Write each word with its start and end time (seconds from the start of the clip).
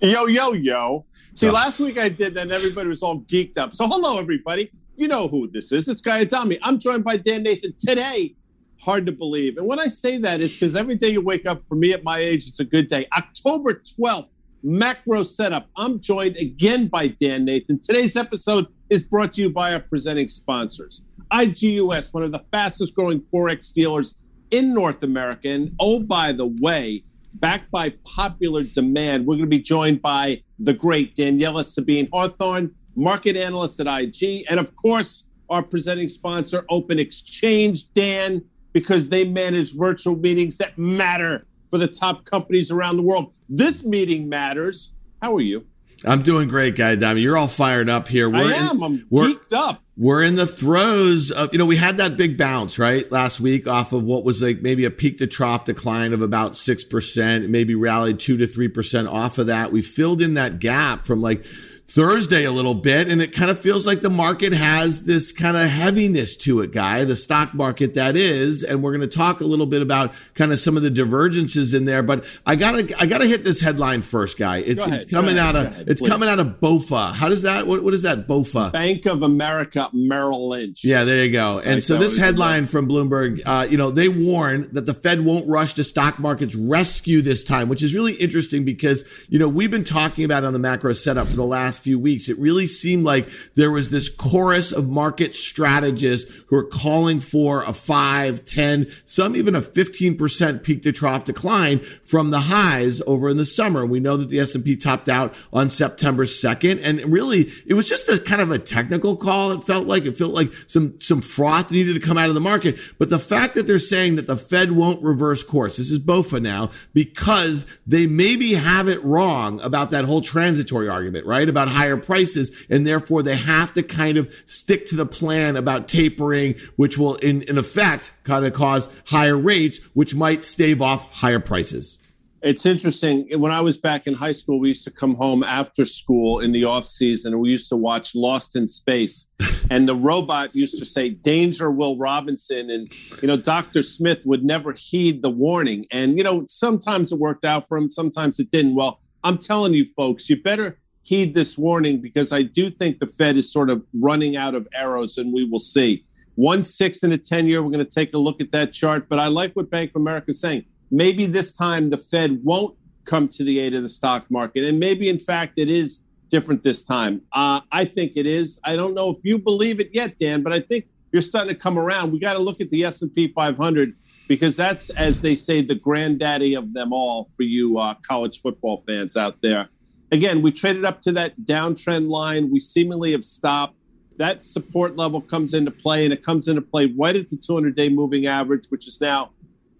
Yo, 0.00 0.26
yo, 0.26 0.52
yo. 0.52 1.04
See, 1.34 1.50
last 1.50 1.80
week 1.80 1.98
I 1.98 2.08
did 2.08 2.34
that 2.34 2.42
and 2.42 2.52
everybody 2.52 2.88
was 2.88 3.02
all 3.02 3.20
geeked 3.22 3.58
up. 3.58 3.74
So, 3.74 3.88
hello, 3.88 4.18
everybody. 4.18 4.70
You 4.96 5.08
know 5.08 5.26
who 5.26 5.50
this 5.50 5.72
is. 5.72 5.88
It's 5.88 6.00
Guy 6.00 6.20
Adami. 6.20 6.56
I'm 6.62 6.78
joined 6.78 7.02
by 7.02 7.16
Dan 7.16 7.42
Nathan 7.42 7.74
today. 7.76 8.36
Hard 8.80 9.06
to 9.06 9.12
believe. 9.12 9.56
And 9.56 9.66
when 9.66 9.80
I 9.80 9.88
say 9.88 10.18
that, 10.18 10.40
it's 10.40 10.54
because 10.54 10.76
every 10.76 10.94
day 10.94 11.08
you 11.08 11.20
wake 11.20 11.46
up, 11.46 11.60
for 11.60 11.74
me 11.74 11.92
at 11.92 12.04
my 12.04 12.18
age, 12.18 12.46
it's 12.46 12.60
a 12.60 12.64
good 12.64 12.86
day. 12.86 13.08
October 13.16 13.74
12th, 13.74 14.28
macro 14.62 15.24
setup. 15.24 15.68
I'm 15.74 15.98
joined 15.98 16.36
again 16.36 16.86
by 16.86 17.08
Dan 17.08 17.44
Nathan. 17.44 17.80
Today's 17.80 18.16
episode 18.16 18.68
is 18.90 19.02
brought 19.02 19.32
to 19.32 19.42
you 19.42 19.50
by 19.50 19.74
our 19.74 19.80
presenting 19.80 20.28
sponsors. 20.28 21.02
IG 21.32 21.62
US, 21.62 22.14
one 22.14 22.22
of 22.22 22.30
the 22.30 22.44
fastest 22.52 22.94
growing 22.94 23.20
Forex 23.20 23.72
dealers 23.72 24.14
in 24.52 24.72
North 24.72 25.02
America. 25.02 25.48
And 25.48 25.74
oh, 25.80 25.98
by 26.00 26.30
the 26.30 26.46
way, 26.60 27.02
backed 27.40 27.70
by 27.70 27.94
popular 28.04 28.62
demand, 28.62 29.26
we're 29.26 29.36
going 29.36 29.46
to 29.50 29.56
be 29.56 29.58
joined 29.58 30.02
by 30.02 30.42
the 30.58 30.72
great 30.72 31.14
Daniela 31.14 31.64
Sabin 31.64 32.06
Hathorn, 32.08 32.72
market 32.96 33.36
analyst 33.36 33.80
at 33.80 33.86
IG, 33.86 34.44
and 34.50 34.58
of 34.58 34.74
course, 34.76 35.24
our 35.50 35.62
presenting 35.62 36.08
sponsor, 36.08 36.64
Open 36.68 36.98
Exchange. 36.98 37.92
Dan, 37.94 38.44
because 38.72 39.08
they 39.08 39.24
manage 39.24 39.74
virtual 39.74 40.16
meetings 40.16 40.58
that 40.58 40.76
matter 40.76 41.46
for 41.70 41.78
the 41.78 41.88
top 41.88 42.24
companies 42.24 42.70
around 42.70 42.96
the 42.96 43.02
world. 43.02 43.32
This 43.48 43.84
meeting 43.84 44.28
matters. 44.28 44.92
How 45.22 45.34
are 45.34 45.40
you? 45.40 45.66
I'm 46.04 46.22
doing 46.22 46.48
great, 46.48 46.76
guy. 46.76 46.92
Adami. 46.92 47.22
You're 47.22 47.36
all 47.36 47.48
fired 47.48 47.88
up 47.88 48.08
here. 48.08 48.30
We're 48.30 48.38
I 48.38 48.52
am. 48.52 48.76
In, 48.76 48.82
I'm 48.82 49.06
we're, 49.10 49.34
geeked 49.34 49.52
up. 49.52 49.82
We're 50.00 50.22
in 50.22 50.36
the 50.36 50.46
throes 50.46 51.32
of, 51.32 51.52
you 51.52 51.58
know, 51.58 51.66
we 51.66 51.76
had 51.76 51.96
that 51.96 52.16
big 52.16 52.38
bounce, 52.38 52.78
right? 52.78 53.10
Last 53.10 53.40
week 53.40 53.66
off 53.66 53.92
of 53.92 54.04
what 54.04 54.22
was 54.22 54.40
like 54.40 54.62
maybe 54.62 54.84
a 54.84 54.92
peak 54.92 55.18
to 55.18 55.26
trough 55.26 55.64
decline 55.64 56.12
of 56.12 56.22
about 56.22 56.52
6%, 56.52 57.48
maybe 57.48 57.74
rallied 57.74 58.20
2 58.20 58.36
to 58.36 58.46
3% 58.46 59.12
off 59.12 59.38
of 59.38 59.48
that. 59.48 59.72
We 59.72 59.82
filled 59.82 60.22
in 60.22 60.34
that 60.34 60.60
gap 60.60 61.04
from 61.04 61.20
like 61.20 61.44
Thursday 61.90 62.44
a 62.44 62.52
little 62.52 62.74
bit, 62.74 63.08
and 63.08 63.22
it 63.22 63.32
kind 63.32 63.50
of 63.50 63.58
feels 63.58 63.86
like 63.86 64.02
the 64.02 64.10
market 64.10 64.52
has 64.52 65.04
this 65.04 65.32
kind 65.32 65.56
of 65.56 65.70
heaviness 65.70 66.36
to 66.36 66.60
it, 66.60 66.70
guy, 66.70 67.02
the 67.04 67.16
stock 67.16 67.54
market 67.54 67.94
that 67.94 68.14
is. 68.14 68.62
And 68.62 68.82
we're 68.82 68.90
going 68.90 69.08
to 69.08 69.16
talk 69.16 69.40
a 69.40 69.44
little 69.44 69.64
bit 69.64 69.80
about 69.80 70.12
kind 70.34 70.52
of 70.52 70.60
some 70.60 70.76
of 70.76 70.82
the 70.82 70.90
divergences 70.90 71.72
in 71.72 71.86
there. 71.86 72.02
But 72.02 72.26
I 72.44 72.56
gotta, 72.56 72.94
I 73.00 73.06
gotta 73.06 73.26
hit 73.26 73.42
this 73.42 73.62
headline 73.62 74.02
first, 74.02 74.38
guy. 74.38 74.58
It's, 74.58 74.84
ahead, 74.84 75.00
it's 75.00 75.10
coming 75.10 75.38
ahead, 75.38 75.56
out 75.56 75.66
of, 75.66 75.72
ahead, 75.72 75.88
it's 75.88 76.02
please. 76.02 76.10
coming 76.10 76.28
out 76.28 76.38
of 76.38 76.60
BOFA. 76.60 77.14
How 77.14 77.30
does 77.30 77.42
that, 77.42 77.66
what, 77.66 77.82
what 77.82 77.94
is 77.94 78.02
that, 78.02 78.28
BOFA? 78.28 78.70
Bank 78.70 79.06
of 79.06 79.22
America 79.22 79.88
Merrill 79.94 80.50
Lynch. 80.50 80.84
Yeah, 80.84 81.04
there 81.04 81.24
you 81.24 81.32
go. 81.32 81.58
And 81.58 81.82
so 81.82 81.96
this 81.96 82.18
headline 82.18 82.66
from 82.66 82.86
Bloomberg, 82.86 83.40
uh, 83.46 83.66
you 83.68 83.78
know, 83.78 83.90
they 83.90 84.08
warn 84.08 84.68
that 84.72 84.84
the 84.84 84.94
Fed 84.94 85.24
won't 85.24 85.48
rush 85.48 85.72
to 85.74 85.84
stock 85.84 86.18
markets 86.18 86.54
rescue 86.54 87.22
this 87.22 87.42
time, 87.42 87.70
which 87.70 87.82
is 87.82 87.94
really 87.94 88.14
interesting 88.14 88.66
because, 88.66 89.04
you 89.28 89.38
know, 89.38 89.48
we've 89.48 89.70
been 89.70 89.84
talking 89.84 90.24
about 90.24 90.44
on 90.44 90.52
the 90.52 90.58
macro 90.58 90.92
setup 90.92 91.26
for 91.26 91.36
the 91.36 91.46
last 91.46 91.77
last 91.78 91.84
few 91.84 91.98
weeks. 91.98 92.28
It 92.28 92.38
really 92.38 92.66
seemed 92.66 93.04
like 93.04 93.28
there 93.54 93.70
was 93.70 93.90
this 93.90 94.08
chorus 94.08 94.72
of 94.72 94.88
market 94.88 95.34
strategists 95.34 96.30
who 96.48 96.56
are 96.56 96.64
calling 96.64 97.20
for 97.20 97.62
a 97.62 97.72
5, 97.72 98.44
10, 98.44 98.90
some 99.04 99.36
even 99.36 99.54
a 99.54 99.62
15% 99.62 100.62
peak 100.64 100.82
to 100.82 100.92
trough 100.92 101.24
decline 101.24 101.78
from 102.02 102.30
the 102.30 102.40
highs 102.40 103.00
over 103.06 103.28
in 103.28 103.36
the 103.36 103.46
summer. 103.46 103.86
We 103.86 104.00
know 104.00 104.16
that 104.16 104.28
the 104.28 104.40
S&P 104.40 104.76
topped 104.76 105.08
out 105.08 105.34
on 105.52 105.68
September 105.68 106.24
2nd. 106.24 106.80
And 106.82 107.12
really, 107.12 107.52
it 107.64 107.74
was 107.74 107.88
just 107.88 108.08
a 108.08 108.18
kind 108.18 108.42
of 108.42 108.50
a 108.50 108.58
technical 108.58 109.16
call. 109.16 109.52
It 109.52 109.64
felt 109.64 109.86
like, 109.86 110.04
it 110.04 110.18
felt 110.18 110.32
like 110.32 110.50
some, 110.66 111.00
some 111.00 111.20
froth 111.20 111.70
needed 111.70 111.94
to 111.94 112.00
come 112.00 112.18
out 112.18 112.28
of 112.28 112.34
the 112.34 112.40
market. 112.40 112.76
But 112.98 113.10
the 113.10 113.18
fact 113.20 113.54
that 113.54 113.66
they're 113.66 113.78
saying 113.78 114.16
that 114.16 114.26
the 114.26 114.36
Fed 114.36 114.72
won't 114.72 115.02
reverse 115.02 115.44
course, 115.44 115.76
this 115.76 115.92
is 115.92 116.00
BOFA 116.00 116.42
now, 116.42 116.70
because 116.92 117.66
they 117.86 118.06
maybe 118.06 118.54
have 118.54 118.88
it 118.88 119.02
wrong 119.04 119.60
about 119.60 119.92
that 119.92 120.06
whole 120.06 120.22
transitory 120.22 120.88
argument, 120.88 121.26
right? 121.26 121.48
About 121.48 121.67
higher 121.68 121.96
prices. 121.96 122.50
And 122.68 122.86
therefore 122.86 123.22
they 123.22 123.36
have 123.36 123.72
to 123.74 123.82
kind 123.82 124.16
of 124.16 124.32
stick 124.46 124.86
to 124.86 124.96
the 124.96 125.06
plan 125.06 125.56
about 125.56 125.88
tapering, 125.88 126.54
which 126.76 126.98
will 126.98 127.16
in, 127.16 127.42
in 127.42 127.58
effect 127.58 128.12
kind 128.24 128.44
of 128.44 128.52
cause 128.52 128.88
higher 129.06 129.36
rates, 129.36 129.78
which 129.94 130.14
might 130.14 130.44
stave 130.44 130.82
off 130.82 131.10
higher 131.12 131.40
prices. 131.40 131.98
It's 132.40 132.66
interesting. 132.66 133.28
When 133.40 133.50
I 133.50 133.60
was 133.60 133.76
back 133.76 134.06
in 134.06 134.14
high 134.14 134.32
school, 134.32 134.60
we 134.60 134.68
used 134.68 134.84
to 134.84 134.92
come 134.92 135.14
home 135.16 135.42
after 135.42 135.84
school 135.84 136.38
in 136.38 136.52
the 136.52 136.64
off 136.64 136.84
season, 136.84 137.32
and 137.32 137.42
we 137.42 137.50
used 137.50 137.68
to 137.70 137.76
watch 137.76 138.14
Lost 138.14 138.54
in 138.54 138.68
Space. 138.68 139.26
and 139.70 139.88
the 139.88 139.96
robot 139.96 140.54
used 140.54 140.78
to 140.78 140.84
say, 140.84 141.10
"Danger, 141.10 141.70
Will 141.72 141.98
Robinson," 141.98 142.70
and 142.70 142.92
you 143.20 143.26
know, 143.26 143.36
Doctor 143.36 143.82
Smith 143.82 144.24
would 144.24 144.44
never 144.44 144.72
heed 144.72 145.22
the 145.22 145.30
warning. 145.30 145.86
And 145.90 146.16
you 146.16 146.22
know, 146.22 146.44
sometimes 146.48 147.10
it 147.10 147.18
worked 147.18 147.44
out 147.44 147.68
for 147.68 147.76
him, 147.76 147.90
sometimes 147.90 148.38
it 148.38 148.52
didn't. 148.52 148.76
Well, 148.76 149.00
I'm 149.24 149.38
telling 149.38 149.74
you, 149.74 149.84
folks, 149.96 150.30
you 150.30 150.40
better 150.40 150.78
heed 151.08 151.34
this 151.34 151.56
warning 151.56 152.02
because 152.02 152.32
I 152.32 152.42
do 152.42 152.68
think 152.68 152.98
the 152.98 153.06
Fed 153.06 153.36
is 153.36 153.50
sort 153.50 153.70
of 153.70 153.82
running 153.94 154.36
out 154.36 154.54
of 154.54 154.68
arrows, 154.74 155.16
and 155.16 155.32
we 155.32 155.44
will 155.44 155.58
see. 155.58 156.04
One 156.34 156.62
six 156.62 157.02
and 157.02 157.14
a 157.14 157.18
10 157.18 157.46
year, 157.48 157.62
we're 157.62 157.70
going 157.70 157.84
to 157.84 157.90
take 157.90 158.12
a 158.12 158.18
look 158.18 158.42
at 158.42 158.52
that 158.52 158.74
chart. 158.74 159.08
But 159.08 159.18
I 159.18 159.28
like 159.28 159.54
what 159.54 159.70
Bank 159.70 159.90
of 159.94 160.02
America 160.02 160.32
is 160.32 160.40
saying. 160.40 160.66
Maybe 160.90 161.24
this 161.24 161.50
time 161.50 161.88
the 161.88 161.96
Fed 161.96 162.40
won't 162.44 162.76
come 163.06 163.26
to 163.28 163.42
the 163.42 163.58
aid 163.58 163.74
of 163.74 163.82
the 163.82 163.88
stock 163.88 164.30
market. 164.30 164.64
And 164.64 164.78
maybe, 164.78 165.08
in 165.08 165.18
fact, 165.18 165.58
it 165.58 165.70
is 165.70 166.00
different 166.28 166.62
this 166.62 166.82
time. 166.82 167.22
Uh, 167.32 167.62
I 167.72 167.86
think 167.86 168.12
it 168.14 168.26
is. 168.26 168.60
I 168.64 168.76
don't 168.76 168.94
know 168.94 169.08
if 169.08 169.24
you 169.24 169.38
believe 169.38 169.80
it 169.80 169.88
yet, 169.94 170.18
Dan, 170.18 170.42
but 170.42 170.52
I 170.52 170.60
think 170.60 170.84
you're 171.10 171.22
starting 171.22 171.54
to 171.54 171.58
come 171.58 171.78
around. 171.78 172.12
We 172.12 172.20
got 172.20 172.34
to 172.34 172.38
look 172.38 172.60
at 172.60 172.68
the 172.68 172.84
S&P 172.84 173.32
500 173.32 173.96
because 174.28 174.56
that's, 174.56 174.90
as 174.90 175.22
they 175.22 175.34
say, 175.34 175.62
the 175.62 175.74
granddaddy 175.74 176.52
of 176.52 176.74
them 176.74 176.92
all 176.92 177.30
for 177.34 177.44
you 177.44 177.78
uh, 177.78 177.94
college 178.06 178.42
football 178.42 178.84
fans 178.86 179.16
out 179.16 179.40
there 179.40 179.70
again, 180.10 180.42
we 180.42 180.52
traded 180.52 180.84
up 180.84 181.02
to 181.02 181.12
that 181.12 181.38
downtrend 181.42 182.08
line. 182.08 182.50
We 182.50 182.60
seemingly 182.60 183.12
have 183.12 183.24
stopped. 183.24 183.74
That 184.16 184.44
support 184.44 184.96
level 184.96 185.20
comes 185.20 185.54
into 185.54 185.70
play, 185.70 186.04
and 186.04 186.12
it 186.12 186.22
comes 186.24 186.48
into 186.48 186.62
play 186.62 186.92
right 186.98 187.14
at 187.14 187.28
the 187.28 187.36
200 187.36 187.76
day 187.76 187.88
moving 187.88 188.26
average, 188.26 188.66
which 188.68 188.88
is 188.88 189.00
now 189.00 189.30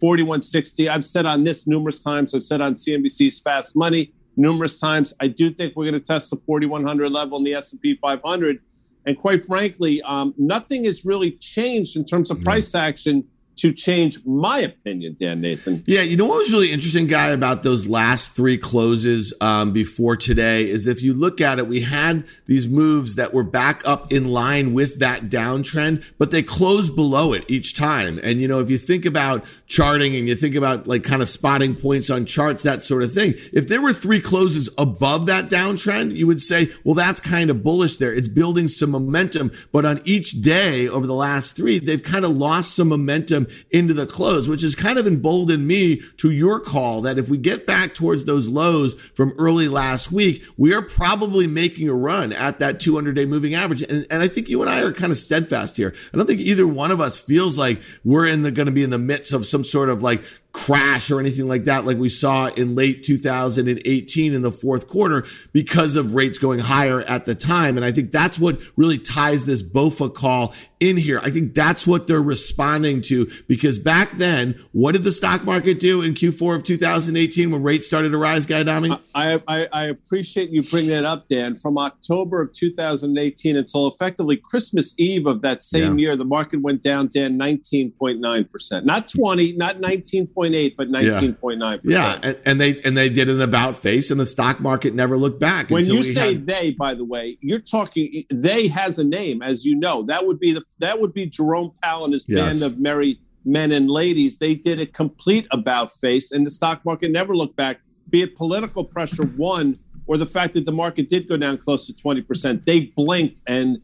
4160. 0.01 0.89
I've 0.89 1.05
said 1.05 1.27
on 1.27 1.45
this 1.45 1.67
numerous 1.67 2.03
times. 2.03 2.35
I've 2.35 2.45
said 2.45 2.61
on 2.61 2.75
CNBC's 2.75 3.41
Fast 3.41 3.77
Money 3.77 4.13
numerous 4.37 4.79
times. 4.79 5.13
I 5.21 5.29
do 5.29 5.51
think 5.51 5.75
we're 5.75 5.85
going 5.85 6.01
to 6.01 6.07
test 6.07 6.31
the 6.31 6.37
4100 6.47 7.11
level 7.11 7.39
in 7.39 7.45
the 7.45 7.55
S&P 7.55 7.97
500. 7.97 8.61
And 9.07 9.19
quite 9.19 9.45
frankly, 9.45 10.01
um, 10.03 10.35
nothing 10.39 10.85
has 10.85 11.05
really 11.05 11.33
changed 11.33 11.97
in 11.97 12.05
terms 12.05 12.31
of 12.31 12.43
price 12.43 12.75
action 12.75 13.25
to 13.59 13.73
change 13.73 14.25
my 14.25 14.59
opinion, 14.59 15.17
Dan 15.19 15.41
Nathan. 15.41 15.85
Yeah, 15.87 16.03
you 16.03 16.17
know 16.17 16.27
what 16.27 16.39
was 16.39 16.53
really 16.53 16.73
interesting, 16.73 17.07
guy, 17.07 17.31
about 17.31 17.63
those 17.63 17.87
last 17.87 18.31
three 18.31 18.57
closes 18.57 19.33
um, 19.41 19.73
before 19.73 20.17
today 20.17 20.69
is 20.69 20.87
if 20.87 21.03
you 21.03 21.13
look 21.13 21.41
at 21.41 21.59
it, 21.59 21.67
we 21.67 21.83
had 21.83 22.25
these 22.47 22.69
moves 22.69 23.17
that 23.17 23.35
were 23.35 23.43
back 23.43 23.83
up 23.85 24.13
in 24.13 24.29
line 24.29 24.73
with 24.73 24.99
that 25.01 25.25
downtrend, 25.29 26.05
but 26.19 26.31
they 26.31 26.43
closed 26.43 26.95
below 26.95 27.33
it 27.33 27.45
each 27.49 27.75
time. 27.75 28.21
And 28.23 28.41
you 28.41 28.49
know, 28.49 28.61
if 28.61 28.71
you 28.71 28.79
think 28.79 29.05
about 29.05 29.45
charting 29.67 30.15
and 30.15 30.29
you 30.29 30.37
think 30.37 30.55
about 30.55 30.87
like 30.87 31.03
kind 31.03 31.21
of 31.21 31.29
spotting 31.29 31.75
points 31.75 32.11
on 32.11 32.25
charts, 32.25 32.63
that 32.63 32.85
sort 32.85 33.03
of 33.03 33.13
thing, 33.13 33.35
if 33.53 33.69
there 33.69 33.83
were 33.83 33.93
three 33.93 34.21
closes 34.21 34.69
above 34.79 35.27
that 35.27 35.49
downtrend, 35.49 36.15
you 36.15 36.27
would 36.27 36.43
say, 36.43 36.71
well, 36.85 36.95
that's 36.95 37.21
kind 37.21 37.51
of 37.51 37.63
bullish 37.63 37.97
there. 37.97 38.13
It's 38.13 38.29
building 38.29 38.69
some 38.69 38.91
momentum, 38.91 39.51
but 39.73 39.85
on 39.85 40.01
each 40.05 40.41
day 40.43 40.89
over 40.89 41.07
the 41.07 41.15
last 41.15 41.57
three, 41.57 41.79
they've 41.79 42.03
kind 42.03 42.25
of 42.25 42.37
lost 42.37 42.75
some 42.75 42.89
momentum 42.89 43.48
into 43.71 43.95
the 43.95 44.07
close, 44.07 44.49
which 44.49 44.63
has 44.63 44.75
kind 44.75 44.99
of 44.99 45.07
emboldened 45.07 45.67
me 45.67 46.03
to 46.19 46.31
your 46.31 46.61
call 46.61 47.01
that 47.03 47.19
if 47.19 47.29
we 47.29 47.39
get 47.39 47.67
back 47.67 47.95
towards 47.95 48.25
those 48.25 48.49
lows 48.49 48.95
from 49.15 49.35
early 49.39 49.69
last 49.69 50.13
week, 50.13 50.45
we 50.57 50.75
are 50.75 50.83
probably 50.83 51.47
making 51.47 51.89
a 51.89 51.95
run 51.95 52.33
at 52.33 52.59
that 52.59 52.81
200 52.81 53.15
day 53.15 53.25
moving 53.25 53.55
average. 53.55 53.83
And, 53.83 54.07
and 54.11 54.23
I 54.23 54.29
think 54.29 54.49
you 54.49 54.61
and 54.61 54.71
I 54.71 54.83
are 54.83 54.93
kind 54.93 55.13
of 55.13 55.19
steadfast 55.19 55.77
here. 55.77 55.95
I 56.13 56.17
don't 56.17 56.27
think 56.27 56.41
either 56.41 56.67
one 56.67 56.91
of 56.91 57.01
us 57.01 57.19
feels 57.19 57.59
like 57.59 57.81
we're 58.05 58.27
in 58.27 58.43
the 58.43 58.51
going 58.51 58.67
to 58.67 58.73
be 58.73 58.83
in 58.83 58.91
the 58.91 58.99
midst 58.99 59.33
of 59.33 59.47
some 59.47 59.65
sort 59.65 59.89
of 59.89 60.03
like 60.03 60.23
crash 60.53 61.11
or 61.11 61.21
anything 61.21 61.47
like 61.47 61.65
that, 61.65 61.85
like 61.85 61.99
we 61.99 62.09
saw 62.09 62.47
in 62.49 62.75
late 62.75 63.03
2018 63.05 64.33
in 64.33 64.43
the 64.43 64.51
fourth 64.51 64.89
quarter 64.89 65.25
because 65.53 65.95
of 65.95 66.15
rates 66.15 66.39
going 66.39 66.59
higher 66.59 67.01
at 67.03 67.27
the 67.27 67.35
time. 67.35 67.77
And 67.77 67.85
I 67.85 67.93
think 67.93 68.13
that's 68.13 68.39
what 68.39 68.59
really 68.77 68.99
ties 68.99 69.47
this 69.47 69.63
BOFA 69.63 70.15
call 70.15 70.55
in 70.81 70.97
here. 70.97 71.21
I 71.23 71.31
think 71.31 71.55
that's 71.55 71.87
what 71.87 72.07
they're 72.07 72.23
responding 72.23 73.03
to 73.03 73.31
because 73.47 73.79
back 73.79 74.13
then, 74.19 74.59
what 74.73 74.93
did 74.93 75.05
the 75.05 75.13
stock 75.13 75.45
market 75.45 75.81
do 75.81 76.03
in 76.03 76.15
Q4 76.15 76.57
of 76.57 76.65
2018 76.65 77.51
when 77.51 77.63
rates 77.63 77.87
started 77.87 78.11
to 78.11 78.19
rise, 78.19 78.47
Guy 78.47 78.61
Adami? 78.61 78.99
I, 79.15 79.43
I, 79.47 79.69
I 79.73 79.85
appreciate 79.87 80.51
you 80.51 80.63
bringing 80.63 80.91
that 80.91 81.05
up, 81.05 81.29
Dan. 81.29 81.57
From 81.57 81.79
October 81.79 82.43
of 82.43 82.53
2018 82.53 83.57
until 83.57 83.89
effectively 83.89 84.37
Christmas 84.37 84.95
Eve 84.97 85.27
of 85.27 85.43
that 85.43 85.63
same 85.63 85.99
yeah. 85.99 86.09
year, 86.09 86.17
the 86.17 86.25
market 86.25 86.63
went 86.63 86.83
down, 86.83 87.09
Dan, 87.09 87.39
19.9%. 87.39 88.85
Not 88.85 89.09
20, 89.09 89.53
not 89.53 89.81
19. 89.81 90.29
19.8, 90.39 90.77
but 90.77 90.89
19.9 90.91 91.81
Yeah, 91.85 92.19
and, 92.23 92.39
and, 92.45 92.61
they 92.61 92.81
and 92.83 92.97
they 92.97 93.09
did 93.09 93.29
an 93.29 93.41
about 93.41 93.77
face, 93.77 94.11
and 94.11 94.21
the 94.21 94.27
stock 94.27 94.61
market 94.61 94.95
never 94.95 95.17
looked 95.17 95.41
back. 95.41 95.71
When 95.71 95.85
you 95.85 96.03
say 96.03 96.35
had... 96.35 96.47
they, 96.47 96.71
by 96.73 96.95
the 96.95 97.05
way, 97.05 97.39
you're 97.41 97.61
talking. 97.61 98.25
They 98.31 98.69
has 98.69 98.99
a 98.99 99.05
name, 99.05 99.43
as 99.43 99.65
you 99.65 99.75
know. 99.75 100.03
That 100.03 100.27
would 100.27 100.39
be 100.39 100.53
the 100.53 100.63
that 100.79 101.01
would 101.01 101.13
be 101.13 101.27
Jerome 101.27 101.73
Powell 101.83 102.05
and 102.05 102.13
his 102.13 102.27
yes. 102.29 102.39
band 102.39 102.63
of 102.63 102.79
merry 102.79 103.21
men 103.45 103.73
and 103.73 103.91
ladies. 103.91 104.39
They 104.39 104.55
did 104.55 104.81
a 104.81 104.87
complete 104.87 105.47
about 105.51 105.93
face, 105.93 106.33
and 106.33 106.47
the 106.47 106.51
stock 106.51 106.85
market 106.85 107.11
never 107.11 107.37
looked 107.37 107.57
back. 107.57 107.81
Be 108.11 108.23
it 108.23 108.35
political 108.37 108.85
pressure, 108.85 109.25
one 109.25 109.77
or 110.09 110.17
the 110.17 110.27
fact 110.27 110.55
that 110.55 110.65
the 110.65 110.73
market 110.73 111.09
did 111.09 111.29
go 111.29 111.37
down 111.37 111.59
close 111.59 111.87
to 111.87 111.93
20%. 111.93 112.65
They 112.65 112.87
blinked 112.97 113.43
and 113.47 113.79